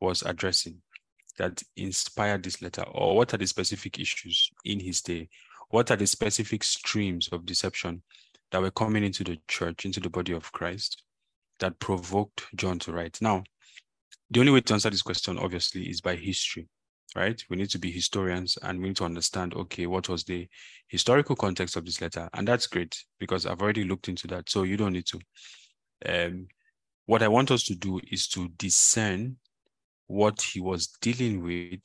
[0.00, 0.82] was addressing
[1.38, 2.82] that inspired this letter?
[2.82, 5.28] Or what are the specific issues in his day?
[5.70, 8.02] What are the specific streams of deception
[8.50, 11.02] that were coming into the church, into the body of Christ?
[11.58, 13.18] that provoked John to write.
[13.20, 13.44] Now,
[14.30, 16.68] the only way to answer this question, obviously, is by history,
[17.16, 17.42] right?
[17.48, 20.48] We need to be historians and we need to understand, okay, what was the
[20.88, 22.28] historical context of this letter?
[22.34, 24.50] And that's great because I've already looked into that.
[24.50, 25.18] So you don't need to.
[26.06, 26.48] Um,
[27.06, 29.36] what I want us to do is to discern
[30.06, 31.80] what he was dealing with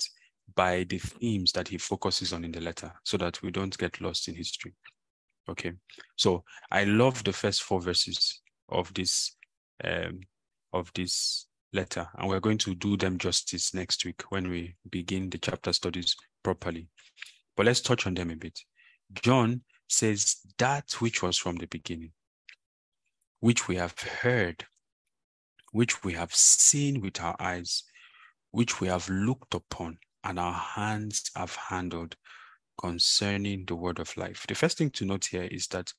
[0.55, 4.01] by the themes that he focuses on in the letter so that we don't get
[4.01, 4.73] lost in history.
[5.49, 5.73] Okay,
[6.15, 9.35] so I love the first four verses of this
[9.83, 10.21] um,
[10.71, 15.29] of this letter, and we're going to do them justice next week when we begin
[15.29, 16.87] the chapter studies properly.
[17.55, 18.59] But let's touch on them a bit.
[19.13, 22.11] John says that which was from the beginning,
[23.39, 24.65] which we have heard,
[25.71, 27.83] which we have seen with our eyes,
[28.51, 32.15] which we have looked upon, and our hands have handled
[32.79, 34.45] concerning the word of life.
[34.47, 35.93] The first thing to note here is that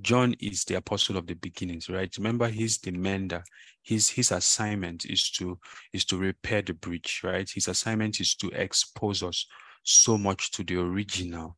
[0.00, 2.12] John is the apostle of the beginnings, right?
[2.16, 3.44] Remember, he's the mender.
[3.82, 5.58] His his assignment is to
[5.92, 7.48] is to repair the breach, right?
[7.48, 9.46] His assignment is to expose us
[9.84, 11.56] so much to the original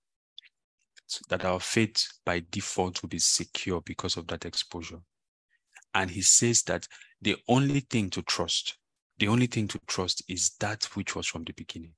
[1.29, 5.01] that our faith by default will be secure because of that exposure.
[5.93, 6.89] And he says that
[7.23, 8.77] the only thing to trust,
[9.19, 11.93] the only thing to trust is that which was from the beginning.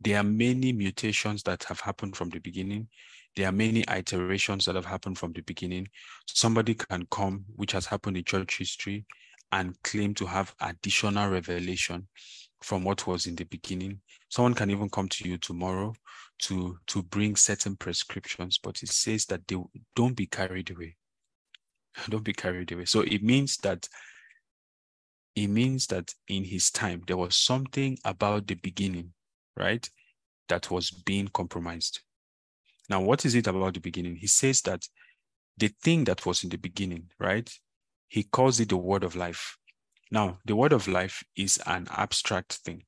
[0.00, 2.88] There are many mutations that have happened from the beginning.
[3.36, 5.88] There are many iterations that have happened from the beginning.
[6.26, 9.06] Somebody can come, which has happened in church history,
[9.52, 12.08] and claim to have additional revelation
[12.62, 14.00] from what was in the beginning.
[14.28, 15.94] Someone can even come to you tomorrow
[16.42, 19.56] to, to bring certain prescriptions, but it says that they
[19.96, 20.96] don't be carried away.
[22.08, 22.86] Don't be carried away.
[22.86, 23.86] So it means that
[25.34, 29.12] it means that in his time there was something about the beginning,
[29.56, 29.88] right,
[30.48, 32.00] that was being compromised.
[32.92, 34.16] Now, what is it about the beginning?
[34.16, 34.86] He says that
[35.56, 37.50] the thing that was in the beginning, right?
[38.08, 39.56] He calls it the word of life.
[40.10, 42.82] Now, the word of life is an abstract thing,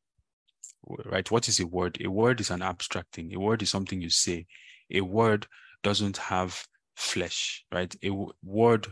[1.07, 1.31] right?
[1.31, 1.97] What is a word?
[2.05, 3.35] A word is an abstract thing.
[3.35, 4.45] A word is something you say.
[4.91, 5.47] A word
[5.83, 6.63] doesn't have
[6.97, 7.97] flesh, right?
[8.05, 8.11] A
[8.43, 8.87] word,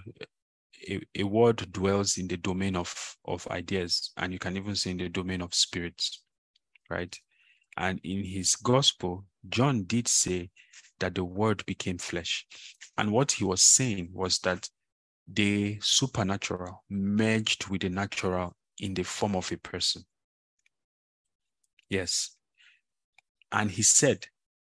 [0.88, 4.92] a, a word dwells in the domain of, of ideas, and you can even say
[4.92, 6.22] in the domain of spirits,
[6.88, 7.14] right?
[7.76, 10.50] And in his gospel, John did say
[11.00, 12.46] that the word became flesh.
[12.96, 14.68] And what he was saying was that
[15.26, 20.02] the supernatural merged with the natural in the form of a person.
[21.88, 22.36] Yes.
[23.50, 24.26] And he said,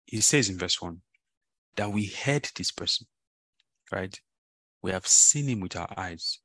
[0.05, 1.01] he says in verse 1
[1.75, 3.07] that we heard this person,
[3.91, 4.19] right?
[4.81, 6.39] We have seen him with our eyes,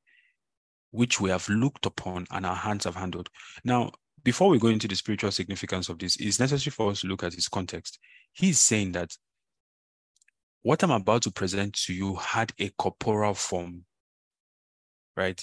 [0.91, 3.29] which we have looked upon and our hands have handled.
[3.65, 3.93] Now,
[4.29, 7.23] before we go into the spiritual significance of this, it's necessary for us to look
[7.23, 7.99] at his context.
[8.35, 9.17] He's saying that
[10.61, 13.87] what I'm about to present to you had a corporal form,
[15.17, 15.43] right?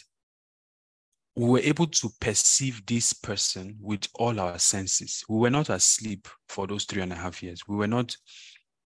[1.35, 5.23] We were able to perceive this person with all our senses.
[5.27, 7.61] We were not asleep for those three and a half years.
[7.67, 8.15] We were not,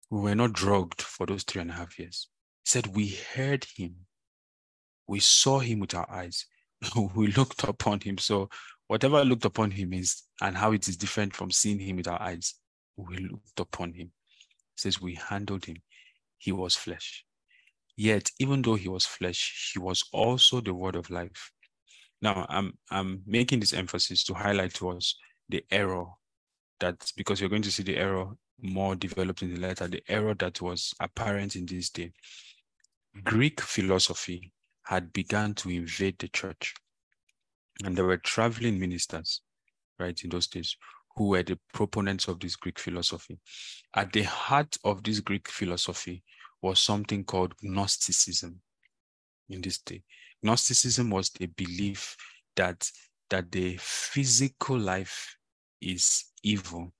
[0.09, 2.29] we were not drugged for those three and a half years.
[2.65, 3.93] He said, We heard him.
[5.07, 6.47] We saw him with our eyes.
[7.15, 8.17] we looked upon him.
[8.17, 8.49] So
[8.93, 12.21] whatever looked upon him is and how it is different from seeing him with our
[12.21, 12.55] eyes.
[12.95, 14.11] We looked upon him.
[14.75, 15.77] He says we handled him
[16.43, 17.25] he was flesh.
[17.95, 21.51] Yet, even though he was flesh, he was also the word of life.
[22.21, 25.15] Now, I'm I'm making this emphasis to highlight to us
[25.47, 26.05] the error
[26.79, 28.27] that because you're going to see the error
[28.61, 32.11] more developed in the letter, the error that was apparent in this day.
[33.23, 34.51] Greek philosophy
[34.83, 36.73] had begun to invade the church.
[37.83, 39.41] And there were traveling ministers,
[39.99, 40.75] right, in those days,
[41.15, 43.39] who were the proponents of this Greek philosophy.
[43.95, 46.23] At the heart of this Greek philosophy
[46.61, 48.61] was something called Gnosticism
[49.49, 50.03] in this day.
[50.41, 52.15] Gnosticism was the belief
[52.55, 52.89] that,
[53.29, 55.35] that the physical life
[55.81, 56.91] is evil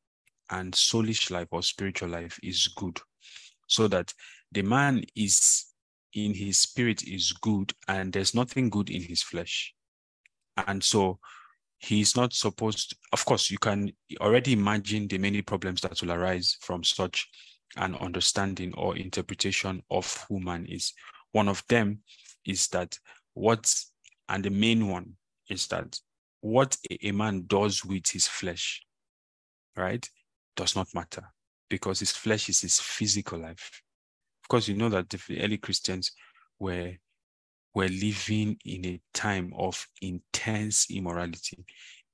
[0.52, 3.00] and soulish life or spiritual life is good.
[3.68, 4.14] So that
[4.52, 5.66] the man is
[6.14, 9.74] in his spirit is good and there's nothing good in his flesh.
[10.58, 11.20] And so
[11.84, 16.58] he's not supposed of course you can already imagine the many problems that will arise
[16.62, 17.28] from such
[17.76, 20.94] an understanding or interpretation of who man is.
[21.34, 22.00] One of them
[22.46, 22.98] is that
[23.34, 23.74] what
[24.30, 25.14] and the main one
[25.50, 26.00] is that
[26.40, 28.82] what a man does with his flesh
[29.76, 30.08] right
[30.56, 31.24] does not matter
[31.70, 33.82] because his flesh is his physical life.
[34.44, 36.12] Of course you know that the early christians
[36.60, 36.94] were
[37.74, 41.66] were living in a time of intense immorality,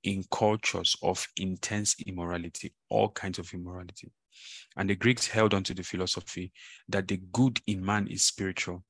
[0.04, 4.12] in cultures of intense immorality, all kinds of immorality.
[4.78, 6.54] And the Greeks held on to the philosophy
[6.88, 8.84] that the good in man is spiritual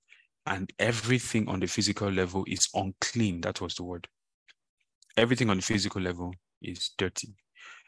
[0.45, 3.41] and everything on the physical level is unclean.
[3.41, 4.07] That was the word.
[5.17, 7.35] Everything on the physical level is dirty.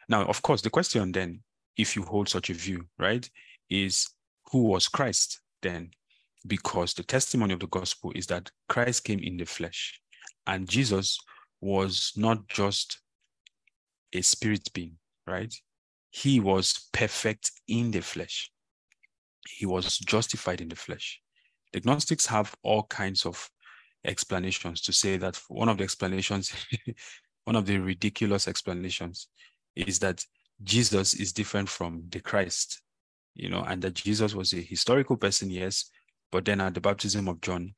[0.09, 1.41] Now, of course, the question then,
[1.77, 3.29] if you hold such a view, right,
[3.69, 4.07] is
[4.51, 5.91] who was Christ then?
[6.47, 9.99] Because the testimony of the gospel is that Christ came in the flesh
[10.47, 11.17] and Jesus
[11.59, 12.99] was not just
[14.13, 15.53] a spirit being, right?
[16.09, 18.51] He was perfect in the flesh.
[19.47, 21.21] He was justified in the flesh.
[21.73, 23.49] The Gnostics have all kinds of
[24.03, 26.51] explanations to say that one of the explanations,
[27.45, 29.27] one of the ridiculous explanations
[29.75, 30.25] is that
[30.63, 32.81] Jesus is different from the Christ,
[33.35, 35.89] you know, and that Jesus was a historical person, yes,
[36.31, 37.73] but then at the baptism of John,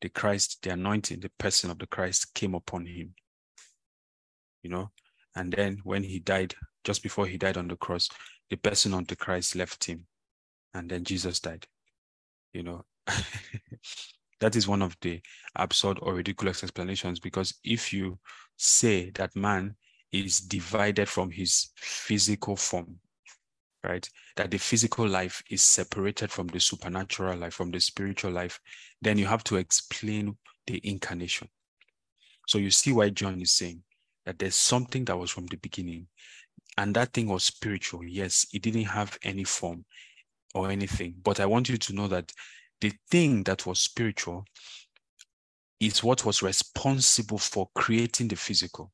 [0.00, 3.14] the Christ, the anointing, the person of the Christ came upon him.
[4.62, 4.90] You know,
[5.34, 8.08] and then when he died, just before he died on the cross,
[8.50, 10.06] the person of the Christ left him.
[10.74, 11.66] And then Jesus died.
[12.52, 12.84] You know,
[14.40, 15.20] that is one of the
[15.56, 18.18] absurd or ridiculous explanations because if you
[18.56, 19.76] say that man
[20.12, 22.98] is divided from his physical form
[23.84, 24.08] right?
[24.36, 28.60] That the physical life is separated from the supernatural life, from the spiritual life,
[29.00, 30.36] then you have to explain
[30.66, 31.48] the incarnation.
[32.46, 33.82] So you see why John is saying
[34.26, 36.06] that there's something that was from the beginning,
[36.76, 38.04] and that thing was spiritual.
[38.04, 39.84] Yes, it didn't have any form
[40.54, 42.32] or anything, but I want you to know that
[42.80, 44.44] the thing that was spiritual
[45.80, 48.92] is what was responsible for creating the physical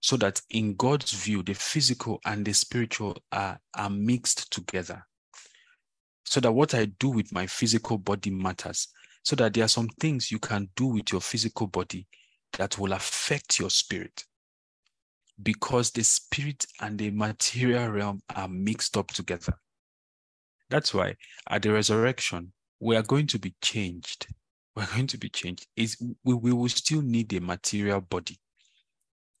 [0.00, 5.04] so that in God's view, the physical and the spiritual are, are mixed together.
[6.24, 8.88] So that what I do with my physical body matters.
[9.24, 12.06] So that there are some things you can do with your physical body
[12.56, 14.24] that will affect your spirit.
[15.42, 19.54] Because the spirit and the material realm are mixed up together.
[20.70, 21.16] That's why
[21.48, 24.28] at the resurrection, we are going to be changed.
[24.76, 25.66] We're going to be changed.
[25.76, 28.38] Is we, we will still need a material body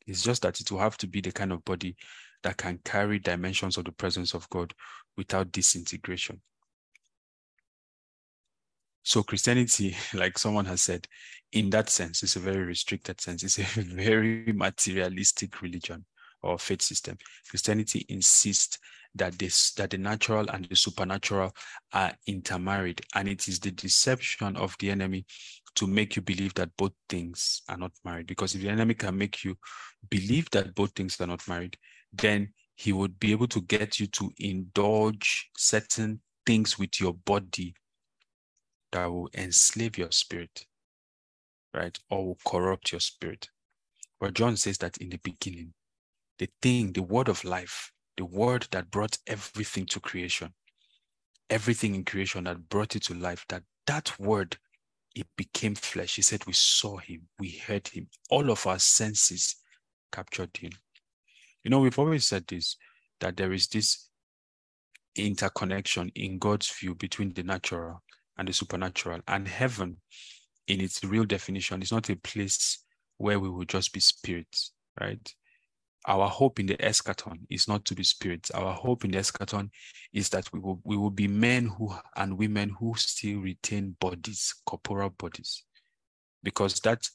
[0.08, 1.96] it's just that it will have to be the kind of body
[2.42, 4.72] that can carry dimensions of the presence of God
[5.16, 6.40] without disintegration.
[9.02, 11.06] So Christianity, like someone has said,
[11.52, 13.42] in that sense, it's a very restricted sense.
[13.42, 16.04] It's a very materialistic religion
[16.42, 17.18] or faith system.
[17.48, 18.78] Christianity insists
[19.14, 21.52] that this that the natural and the supernatural
[21.92, 25.24] are intermarried, and it is the deception of the enemy
[25.78, 28.26] to make you believe that both things are not married.
[28.26, 29.56] Because if the enemy can make you
[30.10, 31.76] believe that both things are not married,
[32.12, 37.74] then he would be able to get you to indulge certain things with your body
[38.92, 40.66] that will enslave your spirit,
[41.74, 41.96] right?
[42.10, 43.48] Or will corrupt your spirit.
[44.20, 45.74] But John says that in the beginning,
[46.38, 50.54] the thing, the word of life, the word that brought everything to creation,
[51.50, 54.56] everything in creation that brought it to life, that that word,
[55.18, 56.16] it became flesh.
[56.16, 58.08] He said, we saw him, we heard him.
[58.30, 59.56] All of our senses
[60.12, 60.70] captured him.
[61.64, 62.76] You know, we've always said this,
[63.20, 64.08] that there is this
[65.16, 68.02] interconnection in God's view between the natural
[68.36, 69.20] and the supernatural.
[69.26, 69.96] And heaven,
[70.68, 72.84] in its real definition, is not a place
[73.16, 75.34] where we will just be spirits, right?
[76.08, 78.50] Our hope in the eschaton is not to be spirits.
[78.52, 79.68] Our hope in the eschaton
[80.14, 84.54] is that we will we will be men who and women who still retain bodies,
[84.64, 85.64] corporal bodies,
[86.42, 87.06] because that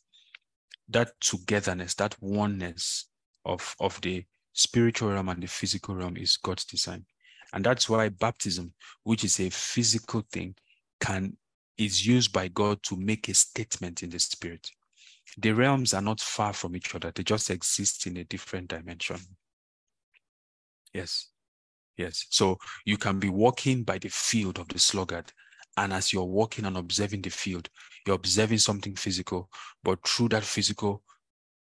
[0.89, 3.07] that togetherness, that oneness
[3.45, 4.23] of of the
[4.53, 7.03] spiritual realm and the physical realm is God's design.
[7.51, 8.73] And that's why baptism,
[9.03, 10.55] which is a physical thing,
[10.99, 11.35] can
[11.79, 14.69] is used by God to make a statement in the spirit.
[15.37, 19.17] The realms are not far from each other, they just exist in a different dimension.
[20.93, 21.29] Yes.
[21.97, 22.25] Yes.
[22.29, 25.31] So you can be walking by the field of the sluggard.
[25.75, 27.67] And as you're walking and observing the field,
[28.05, 29.49] you're observing something physical,
[29.83, 31.03] but through that physical,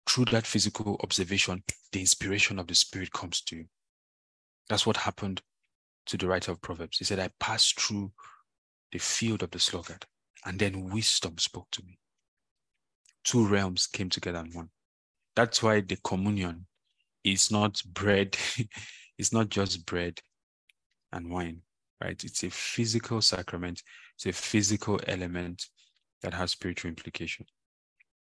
[0.09, 3.65] through that physical observation, the inspiration of the spirit comes to you.
[4.69, 5.43] That's what happened
[6.07, 6.99] to the writer of Proverbs.
[6.99, 8.11] He said, I passed through
[8.91, 10.07] the field of the sluggard,
[10.45, 11.99] and then wisdom spoke to me.
[13.25, 14.69] Two realms came together in one.
[15.35, 16.67] That's why the communion
[17.25, 18.37] is not bread,
[19.19, 20.21] it's not just bread
[21.13, 21.63] and wine,
[22.03, 22.23] right?
[22.23, 23.83] It's a physical sacrament,
[24.17, 25.65] it's a physical element
[26.23, 27.47] that has spiritual implication.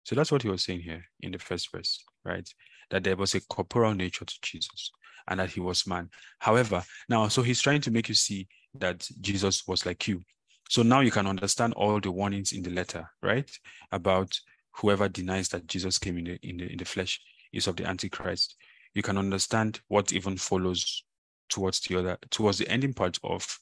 [0.04, 2.48] So that's what he was saying here in the first verse, right?
[2.90, 4.92] That there was a corporal nature to Jesus
[5.28, 6.10] and that he was man.
[6.40, 10.22] However, now, so he's trying to make you see that Jesus was like you.
[10.70, 13.50] So now you can understand all the warnings in the letter, right?
[13.92, 14.38] About
[14.76, 17.20] whoever denies that Jesus came in the in the in the flesh
[17.52, 18.56] is of the Antichrist.
[18.94, 21.04] You can understand what even follows
[21.50, 23.60] towards the other towards the ending part of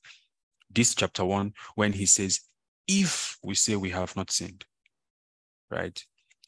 [0.74, 2.42] this chapter one when he says,
[2.88, 4.66] if we say we have not sinned,
[5.70, 6.04] right?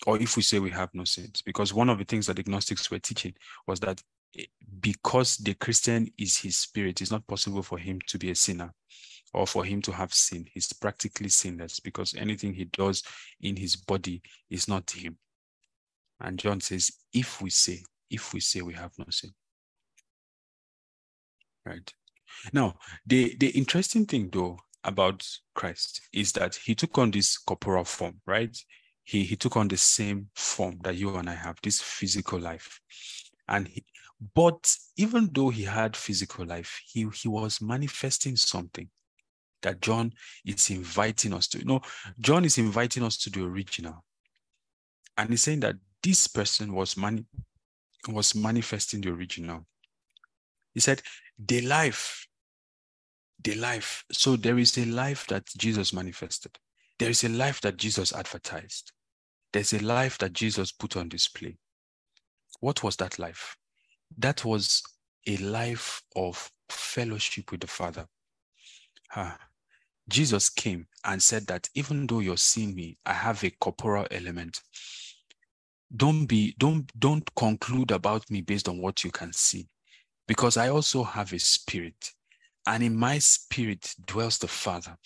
[0.07, 2.43] Or if we say we have no sins, because one of the things that the
[2.45, 3.33] Gnostics were teaching
[3.67, 4.01] was that
[4.37, 4.45] eh,
[4.79, 8.73] because the Christian is his spirit, it's not possible for him to be a sinner
[9.33, 10.45] or for him to have sin.
[10.53, 13.03] He's practically sinless because anything he does
[13.41, 15.17] in his body is not him.
[16.19, 19.31] And John says, if we say, if we say we have no sin.
[21.65, 21.91] Right.
[22.51, 22.75] Now,
[23.05, 25.25] the, the interesting thing though about
[25.55, 28.55] Christ is that he took on this corporal form, right?
[29.03, 32.79] He, he took on the same form that you and I have, this physical life.
[33.47, 33.83] And he,
[34.35, 38.89] but even though he had physical life, he, he was manifesting something
[39.63, 40.13] that John
[40.45, 41.59] is inviting us to.
[41.59, 41.81] You know,
[42.19, 44.03] John is inviting us to the original.
[45.17, 47.25] And he's saying that this person was mani-
[48.07, 49.65] was manifesting the original.
[50.73, 51.01] He said,
[51.39, 52.27] the life,
[53.41, 54.03] the life.
[54.11, 56.57] So there is a life that Jesus manifested.
[56.99, 58.91] There is a life that Jesus advertised.
[59.51, 61.57] There's a life that Jesus put on display.
[62.59, 63.55] What was that life?
[64.17, 64.81] That was
[65.27, 68.07] a life of fellowship with the Father.
[69.15, 69.37] Ah,
[70.09, 74.61] Jesus came and said that even though you're seeing me, I have a corporal element.
[75.95, 79.67] Don't be, don't, don't conclude about me based on what you can see,
[80.27, 82.11] because I also have a spirit,
[82.67, 84.97] and in my spirit dwells the Father.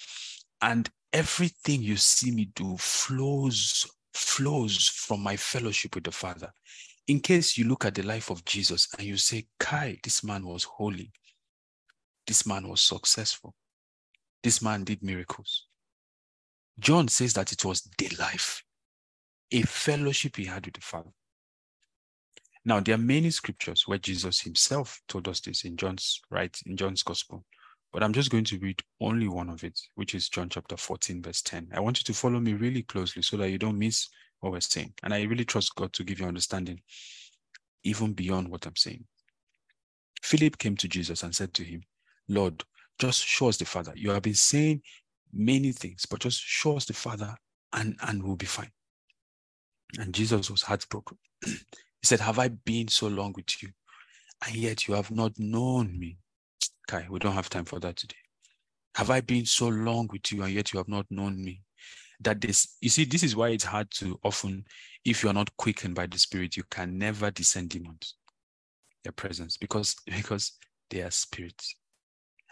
[0.62, 6.52] And everything you see me do flows, flows from my fellowship with the Father.
[7.08, 10.46] In case you look at the life of Jesus and you say, Kai, this man
[10.46, 11.12] was holy.
[12.26, 13.54] This man was successful
[14.44, 15.66] this man did miracles.
[16.80, 18.64] John says that it was the life,
[19.52, 21.10] a fellowship he had with the Father.
[22.64, 26.76] Now, there are many scriptures where Jesus himself told us this in John's right in
[26.76, 27.46] John's gospel,
[27.94, 31.22] but I'm just going to read only one of it, which is John chapter 14,
[31.24, 31.70] verse 10.
[31.74, 34.10] I want you to follow me really closely so that you don't miss
[34.42, 34.94] what we're saying.
[35.04, 36.82] And I really trust God to give you understanding
[37.84, 39.06] even beyond what I'm saying.
[40.22, 41.84] Philip came to Jesus and said to him,
[42.28, 42.64] Lord,
[43.00, 43.94] just show us the Father.
[43.96, 44.82] You have been saying
[45.34, 47.36] many things, but just show us the Father
[47.74, 48.72] and, and we'll be fine.
[50.00, 51.18] And Jesus was heartbroken.
[51.46, 51.56] he
[52.04, 53.70] said, Have I been so long with you?
[54.46, 56.18] And yet you have not known me.
[56.88, 58.16] Kai, we don't have time for that today.
[58.96, 61.62] Have I been so long with you and yet you have not known me?
[62.20, 64.66] That this, you see, this is why it's hard to often,
[65.06, 68.16] if you are not quickened by the Spirit, you can never discern demons,
[69.04, 70.54] their presence, because because
[70.90, 71.76] they are spirits.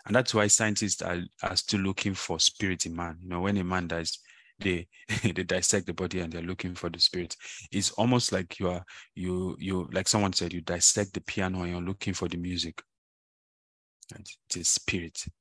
[0.05, 3.17] And that's why scientists are, are still looking for spirit in man.
[3.21, 4.19] You know, when a man dies,
[4.59, 4.87] they
[5.23, 7.35] they dissect the body and they're looking for the spirit.
[7.71, 8.83] It's almost like you are
[9.15, 12.81] you you like someone said, you dissect the piano and you're looking for the music.
[14.13, 14.25] And
[14.55, 15.23] is spirit.
[15.25, 15.33] It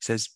[0.00, 0.30] says,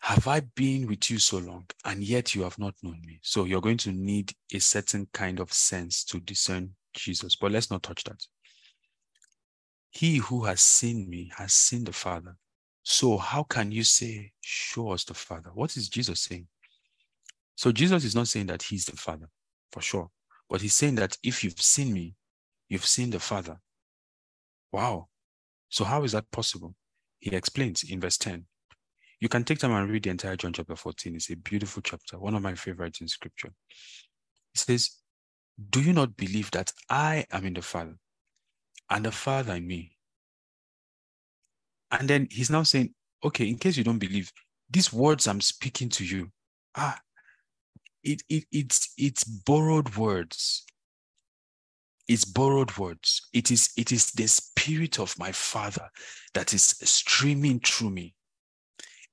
[0.00, 3.20] Have I been with you so long, and yet you have not known me?
[3.22, 7.36] So you're going to need a certain kind of sense to discern Jesus.
[7.36, 8.20] But let's not touch that.
[9.90, 12.36] He who has seen me has seen the Father.
[12.82, 15.50] So how can you say, show us the Father?
[15.52, 16.46] What is Jesus saying?
[17.56, 19.28] So Jesus is not saying that he's the Father,
[19.72, 20.08] for sure.
[20.48, 22.14] But he's saying that if you've seen me,
[22.68, 23.60] you've seen the Father.
[24.72, 25.08] Wow.
[25.68, 26.74] So how is that possible?
[27.18, 28.46] He explains in verse 10.
[29.20, 31.14] You can take time and read the entire John chapter 14.
[31.14, 33.52] It's a beautiful chapter, one of my favorites in scripture.
[34.54, 34.96] He says,
[35.68, 37.96] Do you not believe that I am in the Father
[38.90, 39.92] and the Father in me?
[41.90, 44.32] And then he's now saying, okay, in case you don't believe,
[44.70, 46.30] these words I'm speaking to you,
[46.76, 46.98] ah,
[48.02, 50.64] it, it it's it's borrowed words.
[52.08, 53.28] It's borrowed words.
[53.32, 55.88] It is it is the spirit of my father
[56.34, 58.14] that is streaming through me.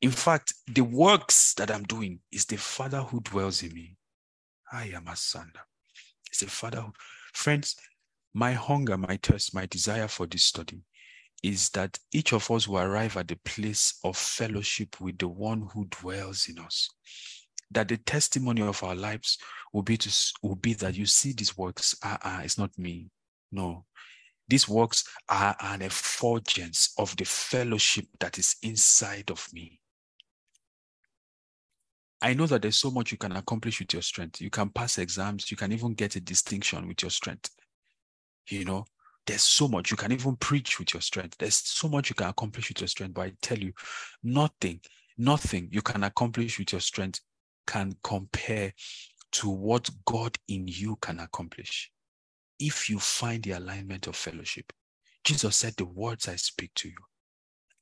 [0.02, 3.98] In fact, the works that I'm doing is the Father who dwells in me.
[4.72, 5.52] I am a son.
[6.30, 6.94] It's the Father who,
[7.34, 7.76] friends,
[8.38, 10.80] my hunger, my thirst, my desire for this study
[11.42, 15.68] is that each of us will arrive at the place of fellowship with the one
[15.74, 16.88] who dwells in us.
[17.72, 19.40] That the testimony of our lives
[19.74, 21.96] will be to will be that you see these works.
[22.04, 23.10] Ah, ah, it's not me.
[23.52, 23.86] No.
[24.48, 29.80] These works are an effulgence of the fellowship that is inside of me.
[32.22, 34.40] I know that there's so much you can accomplish with your strength.
[34.40, 37.50] You can pass exams, you can even get a distinction with your strength.
[38.50, 38.86] You know,
[39.28, 41.38] there's so much you can even preach with your strength.
[41.38, 43.14] There's so much you can accomplish with your strength.
[43.14, 43.74] But I tell you,
[44.24, 44.80] nothing,
[45.18, 47.20] nothing you can accomplish with your strength
[47.68, 48.74] can compare
[49.34, 51.92] to what God in you can accomplish
[52.60, 54.72] if you find the alignment of fellowship.
[55.26, 56.98] Jesus said, The words I speak to you,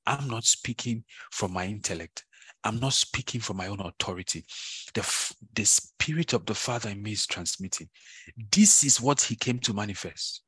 [0.08, 2.26] I'm not speaking from my intellect.
[2.64, 4.44] I'm not speaking from my own authority.
[4.96, 7.90] The, the spirit of the Father in me is transmitting.
[8.52, 10.42] This is what he came to manifest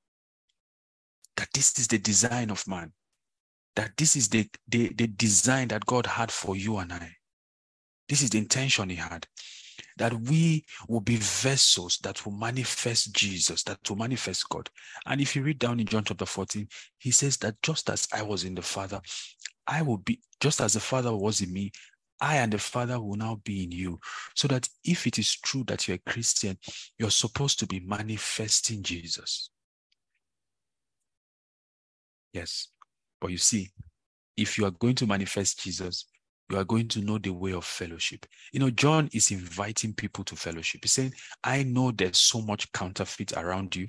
[1.37, 2.91] that this is the design of man,
[3.75, 7.11] that this is the, the, the design that God had for you and I.
[8.09, 9.27] This is the intention he had.
[9.97, 14.69] That we will be vessels that will manifest Jesus, that will manifest God.
[15.05, 16.67] And if you read down in John chapter 14,
[16.97, 19.01] he says that just as I was in the Father,
[19.65, 21.71] I will be, just as the Father was in me,
[22.19, 23.99] I and the Father will now be in you.
[24.35, 26.57] So that if it is true that you're a Christian,
[26.97, 29.51] you're supposed to be manifesting Jesus.
[32.37, 32.67] Yes.
[33.19, 33.71] But you see,
[34.37, 36.05] if you are going to manifest Jesus,
[36.51, 38.27] you are going to know the way of fellowship.
[38.53, 40.81] You know, John is inviting people to fellowship.
[40.83, 41.13] He's saying,
[41.43, 43.87] I know there's so much counterfeit around you.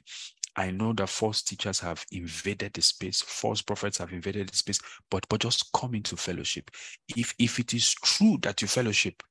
[0.56, 4.80] I know that false teachers have invaded the space, false prophets have invaded the space,
[5.10, 6.70] but but just come into fellowship.
[7.16, 9.22] If if it is true that you fellowship,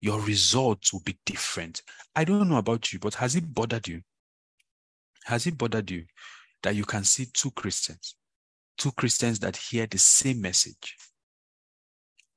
[0.00, 1.82] your results will be different.
[2.14, 4.00] I don't know about you, but has it bothered you?
[5.24, 6.04] Has it bothered you
[6.62, 8.16] that you can see two Christians,
[8.78, 10.96] two Christians that hear the same message.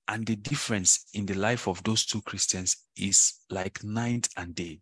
[0.07, 4.79] And the difference in the life of those two Christians is like night and day.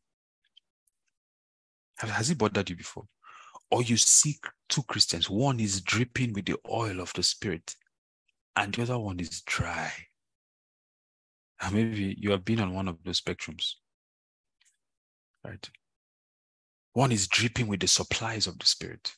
[1.97, 3.05] Has it bothered you before?
[3.71, 4.37] Or you see
[4.67, 7.75] two Christians, one is dripping with the oil of the Spirit,
[8.55, 9.91] and the other one is dry.
[11.61, 13.75] And maybe you have been on one of those spectrums.
[15.43, 15.69] Right?
[16.93, 19.13] One is dripping with the supplies of the Spirit.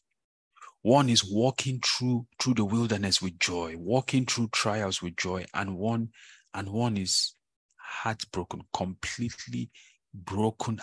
[0.85, 5.77] One is walking through through the wilderness with joy, walking through trials with joy, and
[5.77, 6.09] one
[6.53, 7.33] and one is
[7.77, 9.71] heartbroken, completely
[10.13, 10.79] broken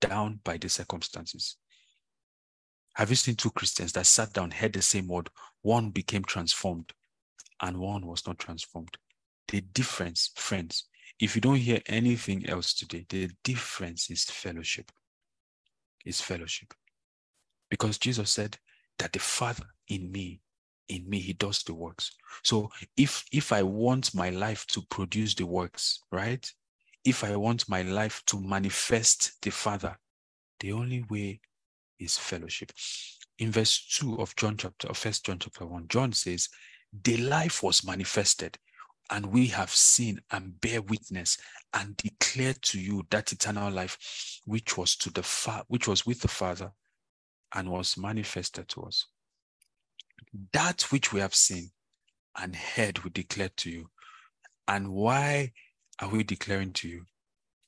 [0.00, 1.58] down by the circumstances.
[2.94, 5.30] Have you seen two Christians that sat down, heard the same word?
[5.62, 6.92] One became transformed,
[7.62, 8.98] and one was not transformed.
[9.46, 10.88] The difference, friends,
[11.20, 14.90] if you don't hear anything else today, the difference is fellowship.
[16.04, 16.74] Is fellowship.
[17.70, 18.58] Because Jesus said,
[18.98, 20.40] that the Father in me
[20.88, 22.12] in me, he does the works.
[22.42, 26.50] So if if I want my life to produce the works, right?
[27.04, 29.96] If I want my life to manifest the Father,
[30.60, 31.40] the only way
[31.98, 32.72] is fellowship.
[33.38, 36.48] In verse 2 of John chapter of first John chapter 1, John says,
[37.04, 38.58] The life was manifested,
[39.10, 41.38] and we have seen and bear witness
[41.74, 46.20] and declare to you that eternal life which was to the fa- which was with
[46.20, 46.72] the Father
[47.54, 49.06] and was manifested to us.
[50.52, 51.70] That which we have seen
[52.36, 53.90] and heard, we declare to you.
[54.68, 55.52] And why
[56.00, 57.04] are we declaring to you?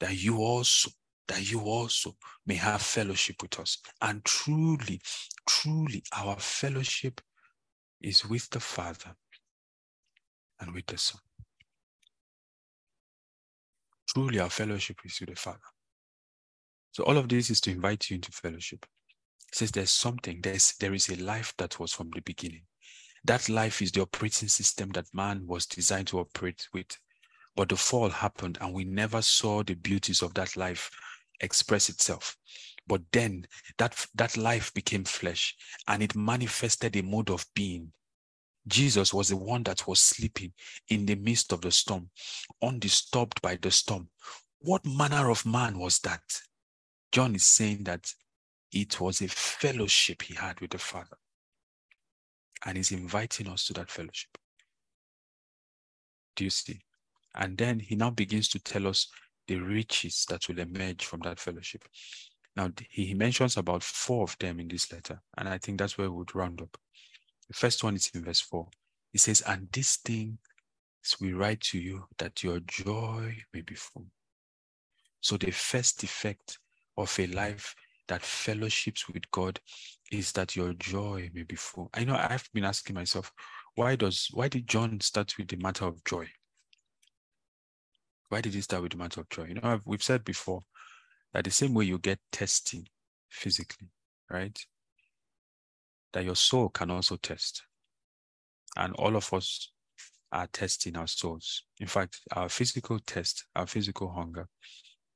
[0.00, 0.90] That you also,
[1.28, 2.16] that you also
[2.46, 3.78] may have fellowship with us.
[4.02, 5.00] And truly,
[5.46, 7.20] truly, our fellowship
[8.00, 9.14] is with the Father
[10.60, 11.20] and with the Son.
[14.08, 15.58] Truly, our fellowship is with the Father.
[16.92, 18.84] So all of this is to invite you into fellowship.
[19.52, 22.62] Says there's something, there's there is a life that was from the beginning.
[23.24, 26.96] That life is the operating system that man was designed to operate with.
[27.56, 30.90] But the fall happened and we never saw the beauties of that life
[31.40, 32.36] express itself.
[32.86, 33.46] But then
[33.78, 35.54] that, that life became flesh
[35.86, 37.92] and it manifested a mode of being.
[38.66, 40.52] Jesus was the one that was sleeping
[40.88, 42.10] in the midst of the storm,
[42.62, 44.08] undisturbed by the storm.
[44.60, 46.22] What manner of man was that?
[47.12, 48.12] John is saying that
[48.72, 51.16] it was a fellowship he had with the Father.
[52.64, 54.36] And he's inviting us to that fellowship.
[56.36, 56.80] Do you see?
[57.34, 59.08] And then he now begins to tell us
[59.46, 61.84] the riches that will emerge from that fellowship.
[62.56, 66.10] Now, he mentions about four of them in this letter, and I think that's where
[66.10, 66.76] we would round up.
[67.48, 68.68] The first one is in verse 4.
[69.12, 70.38] He says, And this thing
[71.20, 74.06] we write to you that your joy may be full.
[75.20, 76.58] So, the first effect
[76.96, 77.74] of a life
[78.08, 79.60] that fellowships with God
[80.10, 81.90] is that your joy may be full.
[81.94, 83.30] I know I've been asking myself,
[83.74, 86.28] why does why did John start with the matter of joy?
[88.30, 89.44] Why did he start with the matter of joy?
[89.44, 90.64] You know, we've said before
[91.32, 92.86] that the same way you get testing
[93.30, 93.88] physically,
[94.30, 94.58] right?
[96.12, 97.62] That your soul can also test.
[98.76, 99.70] And all of us
[100.32, 101.64] are testing our souls.
[101.80, 104.46] In fact, our physical test, our physical hunger,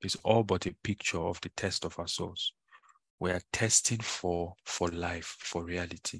[0.02, 2.52] is all but a picture of the test of our souls
[3.22, 6.18] we are testing for for life for reality.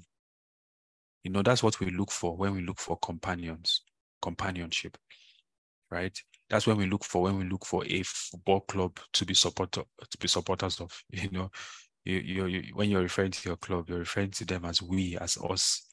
[1.25, 3.83] You know that's what we look for when we look for companions
[4.23, 4.97] companionship
[5.91, 6.17] right?
[6.49, 9.83] That's when we look for when we look for a football club to be supporter
[10.11, 11.51] to be supporters of you know.
[12.05, 15.19] You, you, you when you're referring to your club you're referring to them as we
[15.19, 15.89] as us.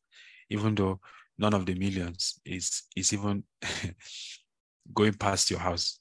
[0.51, 0.99] Even though
[1.39, 3.43] none of the millions is is even
[4.93, 5.99] going past your house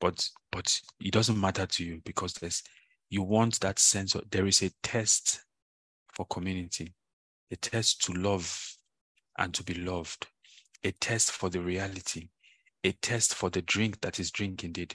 [0.00, 2.62] but but it doesn't matter to you because there's
[3.10, 5.44] you want that sense of there is a test
[6.14, 6.94] for community,
[7.50, 8.76] a test to love
[9.38, 10.26] and to be loved,
[10.84, 12.28] a test for the reality,
[12.84, 14.94] a test for the drink that is drink indeed.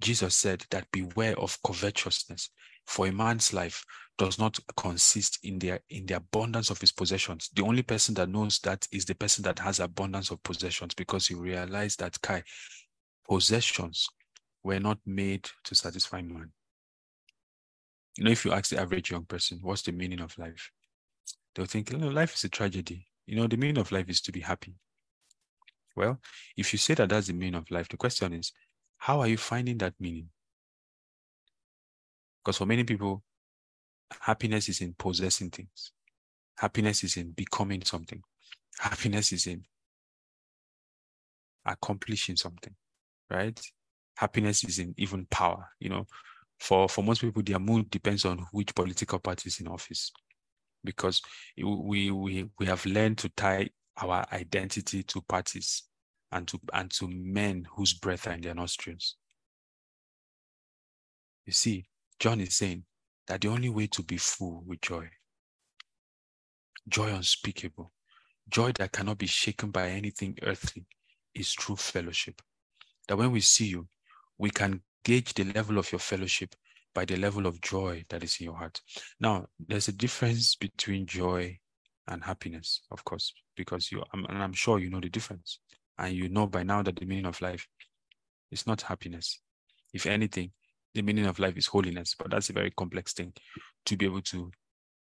[0.00, 2.50] Jesus said that beware of covetousness,
[2.86, 3.84] for a man's life
[4.18, 7.48] does not consist in the in the abundance of his possessions.
[7.54, 11.30] The only person that knows that is the person that has abundance of possessions, because
[11.30, 12.42] you realize that Kai
[13.28, 14.08] possessions
[14.64, 16.50] were not made to satisfy man.
[18.16, 20.70] You know, if you ask the average young person, what's the meaning of life?
[21.54, 23.06] They'll think, you know, life is a tragedy.
[23.26, 24.74] You know, the meaning of life is to be happy.
[25.94, 26.18] Well,
[26.56, 28.52] if you say that that's the meaning of life, the question is,
[28.98, 30.28] how are you finding that meaning?
[32.42, 33.22] Because for many people,
[34.20, 35.92] happiness is in possessing things.
[36.56, 38.22] Happiness is in becoming something.
[38.78, 39.64] Happiness is in
[41.64, 42.74] accomplishing something,
[43.30, 43.60] right?
[44.16, 45.68] Happiness is in even power.
[45.78, 46.06] You know,
[46.62, 50.12] for for most people their mood depends on which political party is in office.
[50.84, 51.20] Because
[51.56, 53.68] we we we have learned to tie
[54.00, 55.82] our identity to parties
[56.30, 59.16] and to and to men whose breath are in their nostrils.
[61.46, 61.86] You see
[62.20, 62.84] john is saying
[63.26, 65.08] that the only way to be full with joy
[66.88, 67.90] joy unspeakable
[68.48, 70.86] joy that cannot be shaken by anything earthly
[71.34, 72.40] is true fellowship.
[73.08, 73.88] That when we see you
[74.38, 76.54] we can gauge the level of your fellowship
[76.94, 78.80] by the level of joy that is in your heart.
[79.18, 81.58] Now, there's a difference between joy
[82.08, 85.60] and happiness, of course, because you, and I'm sure you know the difference.
[85.98, 87.66] And you know by now that the meaning of life
[88.50, 89.40] is not happiness.
[89.92, 90.52] If anything,
[90.94, 93.32] the meaning of life is holiness, but that's a very complex thing
[93.86, 94.50] to be able to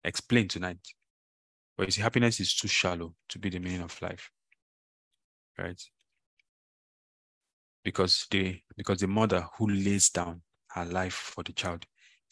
[0.04, 0.78] explain tonight.
[1.76, 4.30] But you see, happiness is too shallow to be the meaning of life,
[5.58, 5.80] right?
[7.84, 11.84] Because the because the mother who lays down her life for the child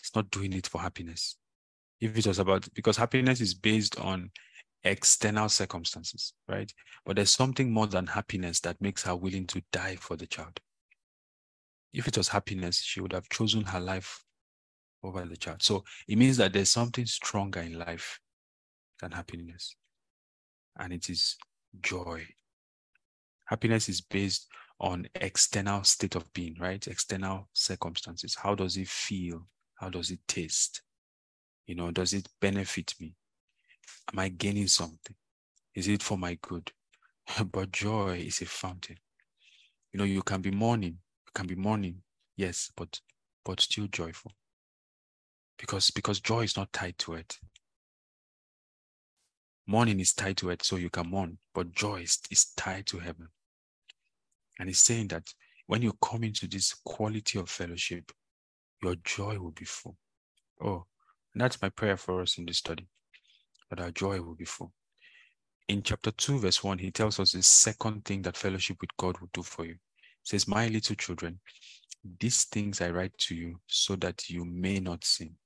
[0.02, 1.36] is not doing it for happiness.
[2.00, 4.30] If it was about because happiness is based on
[4.84, 6.72] external circumstances, right?
[7.04, 10.58] But there's something more than happiness that makes her willing to die for the child.
[11.92, 14.24] If it was happiness, she would have chosen her life
[15.02, 15.62] over the child.
[15.62, 18.20] So it means that there's something stronger in life
[19.00, 19.74] than happiness,
[20.78, 21.36] and it is
[21.82, 22.26] joy.
[23.46, 24.46] Happiness is based
[24.80, 26.86] on external state of being, right?
[26.86, 28.34] External circumstances.
[28.34, 29.46] How does it feel?
[29.74, 30.82] How does it taste?
[31.66, 33.14] You know, does it benefit me?
[34.12, 35.14] Am I gaining something?
[35.74, 36.72] Is it for my good?
[37.52, 38.96] but joy is a fountain.
[39.92, 42.02] You know, you can be mourning, you can be mourning,
[42.36, 43.00] yes, but
[43.44, 44.32] but still joyful.
[45.58, 47.38] Because because joy is not tied to it.
[49.66, 52.98] Mourning is tied to it, so you can mourn, but joy is, is tied to
[52.98, 53.28] heaven.
[54.60, 55.26] And he's saying that
[55.66, 58.12] when you come into this quality of fellowship,
[58.82, 59.96] your joy will be full.
[60.62, 60.84] Oh,
[61.32, 62.86] and that's my prayer for us in this study
[63.70, 64.72] that our joy will be full.
[65.68, 69.18] In chapter 2, verse 1, he tells us the second thing that fellowship with God
[69.18, 69.74] will do for you.
[69.74, 69.78] He
[70.24, 71.40] says, My little children,
[72.18, 75.36] these things I write to you so that you may not sin.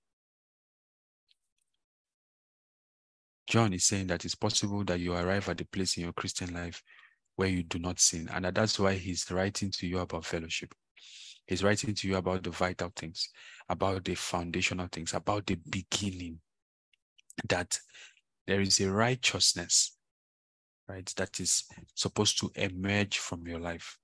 [3.46, 6.52] John is saying that it's possible that you arrive at the place in your Christian
[6.54, 6.82] life
[7.36, 8.28] where you do not sin.
[8.32, 10.74] And that's why he's writing to you about fellowship.
[11.46, 13.28] He's writing to you about the vital things,
[13.68, 16.38] about the foundational things, about the beginning.
[17.48, 17.78] That
[18.46, 19.96] there is a righteousness,
[20.88, 21.64] right, that is
[21.94, 23.98] supposed to emerge from your life.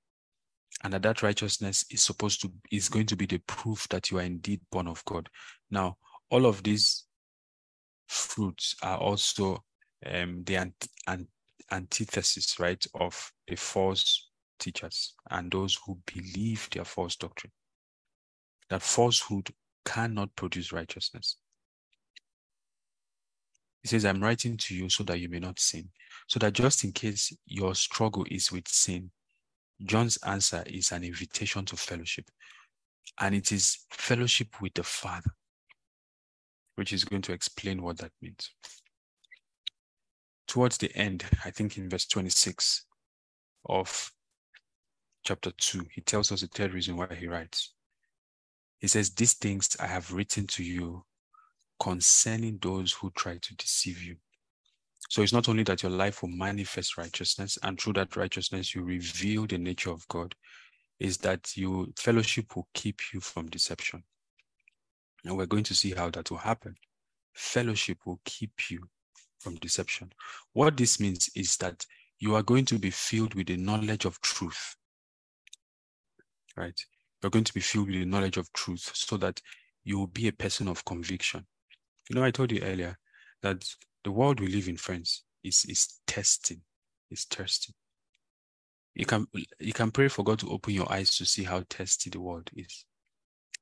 [0.83, 4.19] And that, that righteousness is supposed to is going to be the proof that you
[4.19, 5.29] are indeed born of God.
[5.71, 5.97] Now,
[6.31, 7.05] all of these
[8.09, 9.63] fruits are also
[10.07, 10.89] um, the ant-
[11.71, 17.53] antithesis, right, of the false teachers and those who believe their false doctrine.
[18.69, 19.51] That falsehood
[19.85, 21.37] cannot produce righteousness.
[23.83, 25.89] He says, I'm writing to you so that you may not sin.
[26.29, 29.11] So that just in case your struggle is with sin,
[29.83, 32.27] John's answer is an invitation to fellowship.
[33.19, 35.31] And it is fellowship with the Father,
[36.77, 38.51] which is going to explain what that means.
[40.51, 42.85] Towards the end, I think in verse 26
[43.67, 44.11] of
[45.23, 47.73] chapter 2, he tells us the third reason why he writes.
[48.81, 51.05] He says, These things I have written to you
[51.79, 54.17] concerning those who try to deceive you.
[55.09, 58.83] So it's not only that your life will manifest righteousness, and through that righteousness, you
[58.83, 60.35] reveal the nature of God,
[60.99, 64.03] is that your fellowship will keep you from deception.
[65.25, 66.75] And we're going to see how that will happen.
[67.35, 68.89] Fellowship will keep you
[69.41, 70.13] from deception.
[70.53, 71.85] What this means is that
[72.19, 74.77] you are going to be filled with the knowledge of truth.
[76.57, 76.79] Right?
[77.23, 79.41] You're going to be filled with the knowledge of truth so that
[79.85, 81.47] you will be a person of conviction.
[82.09, 82.97] You know, I told you earlier
[83.43, 83.65] that
[84.05, 86.61] the world we live in, friends, is is testing,
[87.11, 87.75] is testing.
[88.95, 89.27] You can
[89.59, 92.51] you can pray for God to open your eyes to see how testy the world
[92.55, 92.85] is.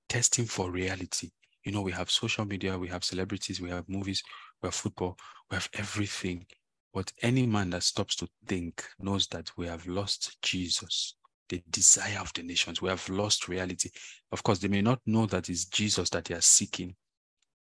[0.09, 1.31] Testing for reality.
[1.65, 4.23] You know, we have social media, we have celebrities, we have movies,
[4.63, 5.17] we have football,
[5.51, 6.47] we have everything.
[6.95, 11.15] But any man that stops to think knows that we have lost Jesus,
[11.49, 12.83] the desire of the nations.
[12.83, 13.91] We have lost reality.
[14.33, 16.95] Of course, they may not know that it's Jesus that they are seeking,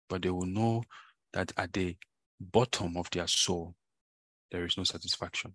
[0.09, 0.83] but they will know
[1.33, 1.97] that at the
[2.41, 3.75] bottom of their soul,
[4.51, 5.55] there is no satisfaction.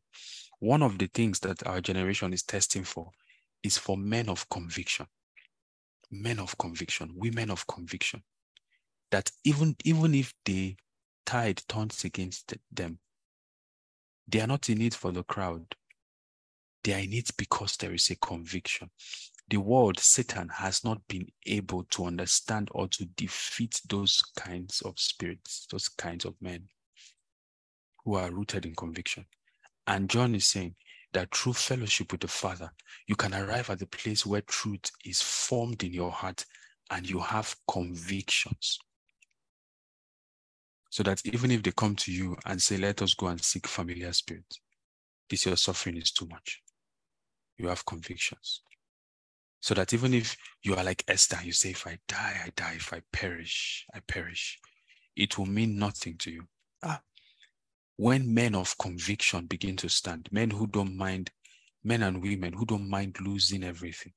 [0.60, 3.10] One of the things that our generation is testing for
[3.64, 5.06] is for men of conviction,
[6.12, 8.22] men of conviction, women of conviction,
[9.12, 10.76] that even, even if the
[11.26, 13.00] tide turns against them,
[14.28, 15.76] they are not in it for the crowd.
[16.84, 18.90] They are in it because there is a conviction
[19.52, 24.98] the world, Satan, has not been able to understand or to defeat those kinds of
[24.98, 26.70] spirits, those kinds of men
[28.06, 29.26] who are rooted in conviction.
[29.88, 30.76] And John is saying
[31.12, 32.72] that through fellowship with the Father,
[33.08, 36.46] you can arrive at the place where truth is formed in your heart
[36.90, 38.80] and you have convictions.
[40.92, 43.68] So that even if they come to you and say, Let us go and seek
[43.68, 44.62] familiar spirits,
[45.30, 46.62] this your suffering is too much.
[47.58, 48.62] You have convictions.
[49.62, 52.74] So that even if you are like Esther, you say, if I die, I die.
[52.78, 54.60] If I perish, I perish.
[55.16, 56.44] It will mean nothing to you.
[56.84, 57.02] Ah,
[57.98, 61.32] when men of conviction begin to stand, men who don't mind,
[61.84, 64.14] men and women who don't mind losing everything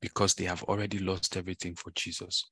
[0.00, 2.44] because they have already lost everything for Jesus,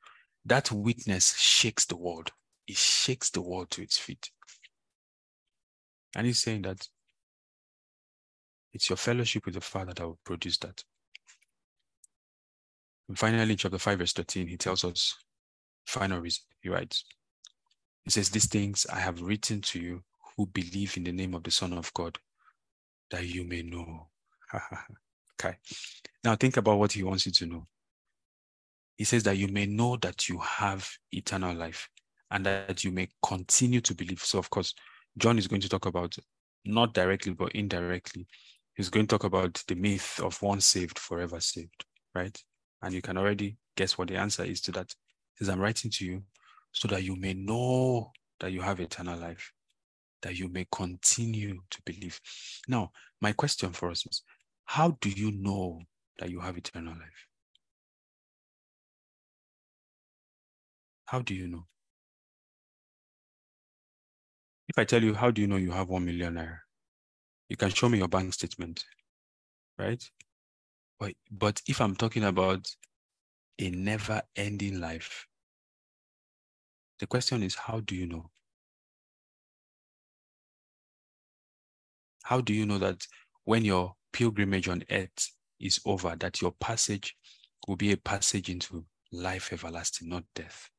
[0.45, 2.33] that witness shakes the world.
[2.67, 4.31] It shakes the world to its feet.
[6.17, 6.89] And he's saying that
[8.73, 10.83] it's your fellowship with the Father that will produce that.
[13.09, 15.15] And finally, in chapter 5, verse 13, he tells us
[15.87, 16.43] final reason.
[16.61, 17.05] He writes,
[18.05, 20.03] He says, These things I have written to you
[20.37, 22.19] who believe in the name of the Son of God,
[23.11, 24.09] that you may know.
[25.41, 25.57] okay.
[26.25, 27.67] Now think about what he wants you to know.
[28.97, 31.89] He says that you may know that you have eternal life
[32.35, 34.21] and that you may continue to believe.
[34.21, 34.75] So, of course,
[35.17, 36.17] John is going to talk about
[36.65, 38.27] not directly, but indirectly.
[38.75, 42.37] He's going to talk about the myth of one saved, forever saved, right?
[42.83, 44.93] And you can already guess what the answer is to that.
[45.37, 46.23] Says, I'm writing to you
[46.73, 48.11] so that you may know
[48.41, 49.53] that you have eternal life,
[50.23, 52.21] that you may continue to believe.
[52.67, 54.23] Now, my question for us is
[54.65, 55.83] how do you know
[56.19, 57.29] that you have eternal life?
[61.07, 61.67] How do you know?
[64.69, 66.59] If I tell you, how do you know you have one million naira?
[67.49, 68.85] You can show me your bank statement,
[69.79, 70.03] right?
[70.99, 72.67] But, but if I'm talking about
[73.59, 75.27] a never ending life,
[76.99, 78.31] the question is, how do you know?
[82.23, 83.07] How do you know that
[83.45, 87.17] when your pilgrimage on earth is over, that your passage
[87.69, 90.71] will be a passage into life everlasting, not death?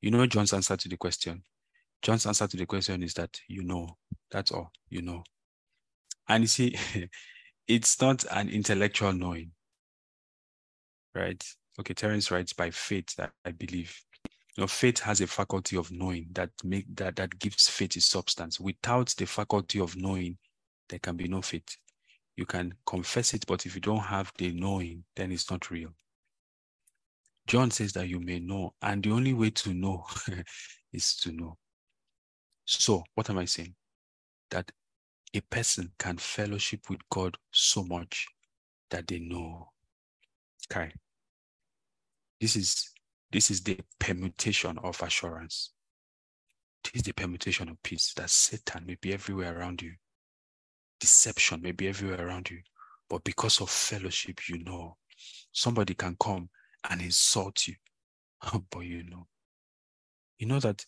[0.00, 1.42] You know John's answer to the question.
[2.04, 3.96] John's answer to the question is that you know.
[4.30, 4.70] That's all.
[4.90, 5.24] You know.
[6.28, 6.76] And you see,
[7.66, 9.52] it's not an intellectual knowing.
[11.14, 11.42] Right?
[11.80, 13.98] Okay, Terence writes by faith, that I believe.
[14.56, 18.06] You know, faith has a faculty of knowing that make that that gives faith its
[18.06, 18.60] substance.
[18.60, 20.36] Without the faculty of knowing,
[20.90, 21.76] there can be no faith.
[22.36, 25.90] You can confess it, but if you don't have the knowing, then it's not real.
[27.46, 30.04] John says that you may know, and the only way to know
[30.92, 31.56] is to know.
[32.64, 33.74] So, what am I saying?
[34.50, 34.70] That
[35.34, 38.26] a person can fellowship with God so much
[38.90, 39.70] that they know.
[40.70, 40.92] Okay.
[42.40, 42.90] This is
[43.32, 45.72] this is the permutation of assurance.
[46.84, 49.94] This is the permutation of peace that Satan may be everywhere around you.
[51.00, 52.60] Deception may be everywhere around you.
[53.08, 54.96] But because of fellowship, you know.
[55.52, 56.48] Somebody can come
[56.90, 57.74] and insult you,
[58.70, 59.26] but you know.
[60.38, 60.84] You know that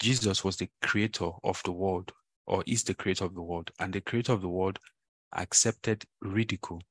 [0.00, 2.12] Jesus was the creator of the world,
[2.46, 4.78] or is the creator of the world, and the creator of the world
[5.34, 6.82] accepted ridicule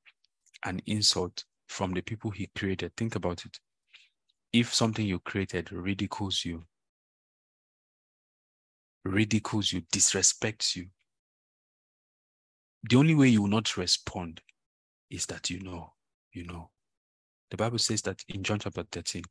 [0.64, 2.92] and insult from the people he created.
[2.96, 3.58] Think about it
[4.54, 6.62] if something you created ridicules you,
[9.04, 10.86] ridicules you, disrespects you,
[12.88, 14.40] the only way you will not respond
[15.10, 15.92] is that you know,
[16.32, 16.70] you know.
[17.50, 19.24] The Bible says that in John chapter 13,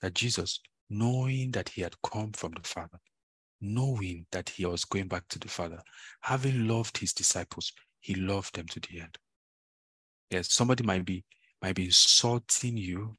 [0.00, 0.60] that Jesus,
[0.90, 2.98] knowing that he had come from the Father,
[3.60, 5.80] knowing that he was going back to the Father,
[6.20, 9.18] having loved his disciples, he loved them to the end.
[10.30, 11.24] Yes, somebody might be
[11.62, 13.16] might be insulting you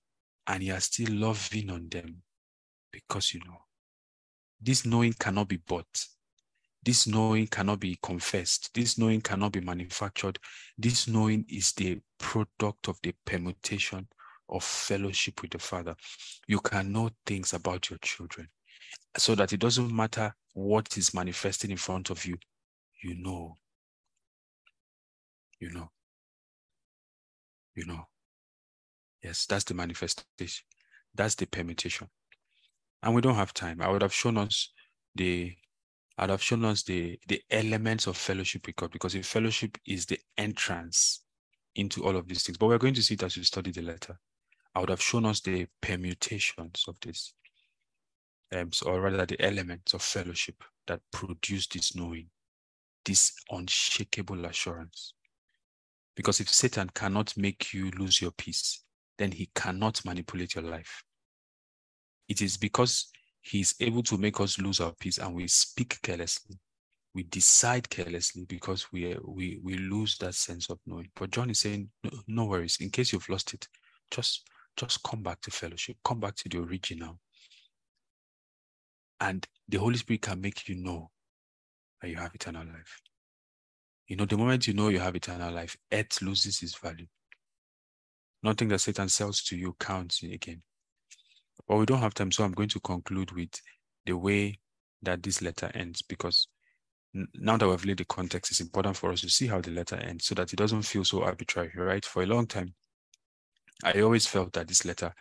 [0.47, 2.21] and you are still loving on them
[2.91, 3.57] because you know.
[4.61, 6.05] This knowing cannot be bought.
[6.83, 8.71] This knowing cannot be confessed.
[8.73, 10.37] This knowing cannot be manufactured.
[10.77, 14.07] This knowing is the product of the permutation
[14.49, 15.95] of fellowship with the Father.
[16.47, 18.47] You can know things about your children
[19.17, 22.37] so that it doesn't matter what is manifesting in front of you,
[23.03, 23.55] you know.
[25.59, 25.89] You know.
[27.75, 28.07] You know.
[29.23, 30.65] Yes, that's the manifestation.
[31.13, 32.07] That's the permutation.
[33.01, 33.81] And we don't have time.
[33.81, 34.71] I would have shown us
[35.15, 35.55] the
[36.17, 40.05] I'd have shown us the the elements of fellowship with God because if fellowship is
[40.05, 41.21] the entrance
[41.75, 42.57] into all of these things.
[42.57, 44.17] But we're going to see it as we study the letter.
[44.75, 47.33] I would have shown us the permutations of this.
[48.53, 52.27] Um, so, or rather the elements of fellowship that produce this knowing,
[53.05, 55.13] this unshakable assurance.
[56.15, 58.83] Because if Satan cannot make you lose your peace,
[59.17, 61.03] then he cannot manipulate your life.
[62.27, 63.07] It is because
[63.41, 66.57] he is able to make us lose our peace and we speak carelessly.
[67.13, 71.09] We decide carelessly because we, we, we lose that sense of knowing.
[71.15, 72.77] But John is saying, no, no worries.
[72.81, 73.67] In case you've lost it,
[74.11, 74.43] just,
[74.77, 75.97] just come back to fellowship.
[76.03, 77.19] Come back to the original.
[79.19, 81.09] And the Holy Spirit can make you know
[82.01, 83.01] that you have eternal life.
[84.07, 87.07] You know, the moment you know you have eternal life, earth loses its value.
[88.43, 90.61] Nothing that Satan sells to you counts again.
[91.67, 93.49] But we don't have time, so I'm going to conclude with
[94.05, 94.59] the way
[95.01, 96.47] that this letter ends because
[97.33, 99.95] now that we've laid the context, it's important for us to see how the letter
[99.95, 102.05] ends so that it doesn't feel so arbitrary, right?
[102.05, 102.73] For a long time,
[103.83, 105.13] I always felt that this letter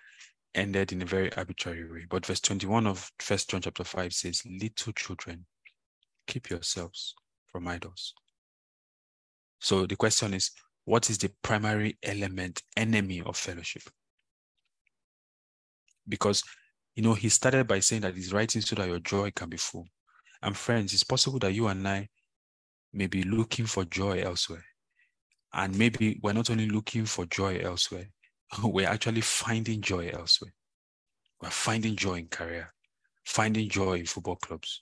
[0.55, 2.07] ended in a very arbitrary way.
[2.09, 5.47] But verse 21 of First John chapter 5 says, Little children,
[6.27, 7.15] keep yourselves
[7.51, 8.15] from idols.
[9.61, 10.51] So the question is,
[10.85, 13.83] what is the primary element, enemy of fellowship?
[16.07, 16.43] Because,
[16.95, 19.57] you know, he started by saying that he's writing so that your joy can be
[19.57, 19.87] full.
[20.43, 22.09] And friends, it's possible that you and I
[22.93, 24.65] may be looking for joy elsewhere.
[25.55, 28.09] And maybe we're not only looking for joy elsewhere,
[28.65, 30.53] we're actually finding joy elsewhere.
[31.41, 32.73] We're finding joy in career,
[33.25, 34.81] finding joy in football clubs,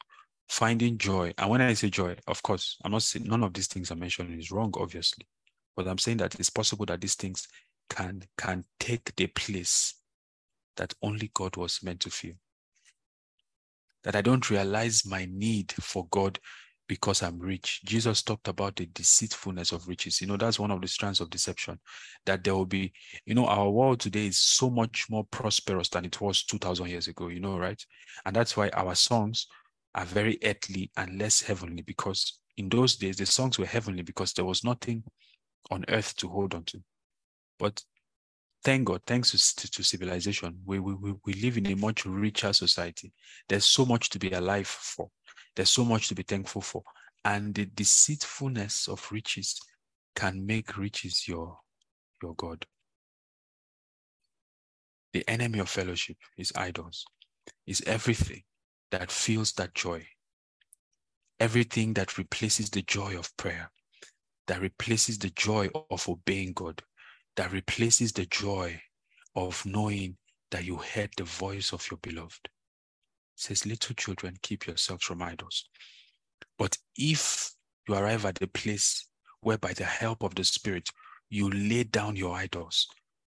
[0.49, 1.33] finding joy.
[1.39, 3.99] And when I say joy, of course, I'm not saying none of these things I'm
[3.99, 5.27] mentioning is wrong, obviously.
[5.75, 7.49] But I'm saying that it's possible that these things
[7.89, 9.95] can can take the place
[10.77, 12.35] that only God was meant to feel.
[14.05, 16.39] That I don't realize my need for God
[16.93, 17.81] because I'm rich.
[17.87, 20.21] Jesus talked about the deceitfulness of riches.
[20.21, 21.81] You know, that's one of the strands of deception.
[22.27, 22.93] That there will be,
[23.25, 27.09] you know, our world today is so much more prosperous than it was 2000 years
[27.09, 27.83] ago, you know, right?
[28.27, 29.47] And that's why our songs
[29.95, 34.35] are very earthly and less heavenly because in those days the songs were heavenly because
[34.35, 35.03] there was nothing
[35.71, 36.83] on earth to hold on to.
[37.59, 37.83] But
[38.65, 43.15] thank God, thanks to, to, civilization, we, we, we live in a much richer society.
[43.49, 45.09] There's so much to be alive for.
[45.55, 46.83] There's so much to be thankful for.
[47.25, 49.61] And the deceitfulness of riches
[50.17, 51.59] can make riches your,
[52.23, 52.67] your God.
[55.13, 57.05] The enemy of fellowship is idols,
[57.67, 58.43] is everything
[58.91, 60.07] that feels that joy,
[61.39, 63.71] everything that replaces the joy of prayer,
[64.47, 66.83] that replaces the joy of obeying God,
[67.37, 68.81] that replaces the joy
[69.37, 70.17] of knowing
[70.51, 72.49] that you heard the voice of your beloved.
[73.35, 75.65] Says, Little children, keep yourselves from idols.
[76.59, 77.53] But if
[77.89, 79.09] you arrive at the place
[79.41, 80.89] where, by the help of the Spirit,
[81.31, 82.87] you lay down your idols,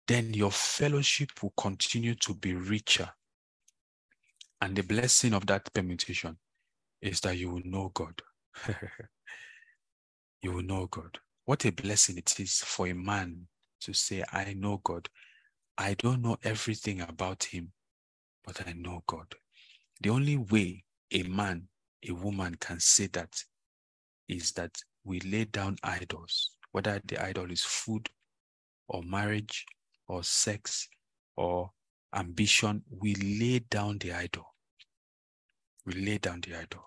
[0.07, 3.09] then your fellowship will continue to be richer.
[4.61, 6.37] And the blessing of that permutation
[7.03, 8.23] is that you will know God.
[10.43, 11.19] you will know God.
[11.45, 13.49] What a blessing it is for a man
[13.81, 15.09] to say, I know God.
[15.79, 17.73] I don't know everything about him,
[18.45, 19.35] but I know God.
[20.01, 21.69] The only way a man,
[22.07, 23.43] a woman can say that
[24.29, 28.09] is that we lay down idols, whether the idol is food
[28.89, 29.65] or marriage
[30.09, 30.89] or sex
[31.37, 31.71] or
[32.15, 34.55] ambition, we lay down the idol.
[35.85, 36.83] We lay down the idol.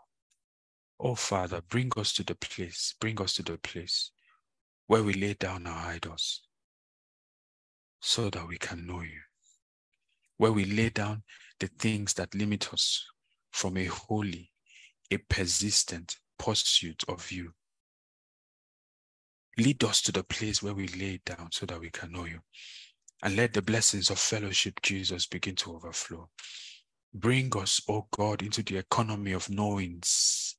[0.99, 4.11] Oh, Father, bring us to the place, bring us to the place
[4.87, 6.41] where we lay down our idols
[8.01, 9.21] so that we can know you.
[10.39, 11.23] Where we lay down
[11.59, 13.05] the things that limit us
[13.51, 14.49] from a holy,
[15.11, 17.51] a persistent pursuit of you.
[19.57, 22.39] Lead us to the place where we lay down so that we can know you.
[23.21, 26.29] And let the blessings of fellowship, Jesus, begin to overflow.
[27.13, 30.55] Bring us, O oh God, into the economy of knowings.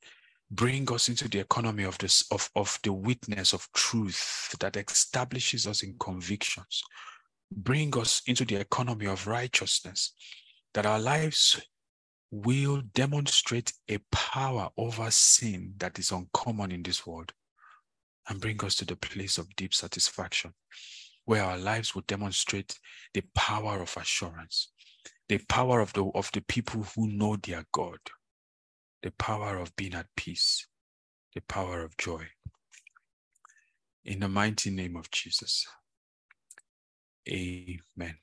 [0.51, 5.67] Bring us into the economy of this of, of the witness of truth that establishes
[5.67, 6.83] us in convictions
[7.51, 10.13] bring us into the economy of righteousness,
[10.75, 11.61] that our lives
[12.31, 17.33] will demonstrate a power over sin that is uncommon in this world
[18.29, 20.53] and bring us to the place of deep satisfaction
[21.25, 22.79] where our lives will demonstrate
[23.15, 24.73] the power of assurance
[25.29, 27.99] the power of the of the people who know their god
[29.03, 30.67] the power of being at peace
[31.35, 32.27] the power of joy.
[34.05, 35.67] In the mighty name of jesus
[37.31, 38.19] Amen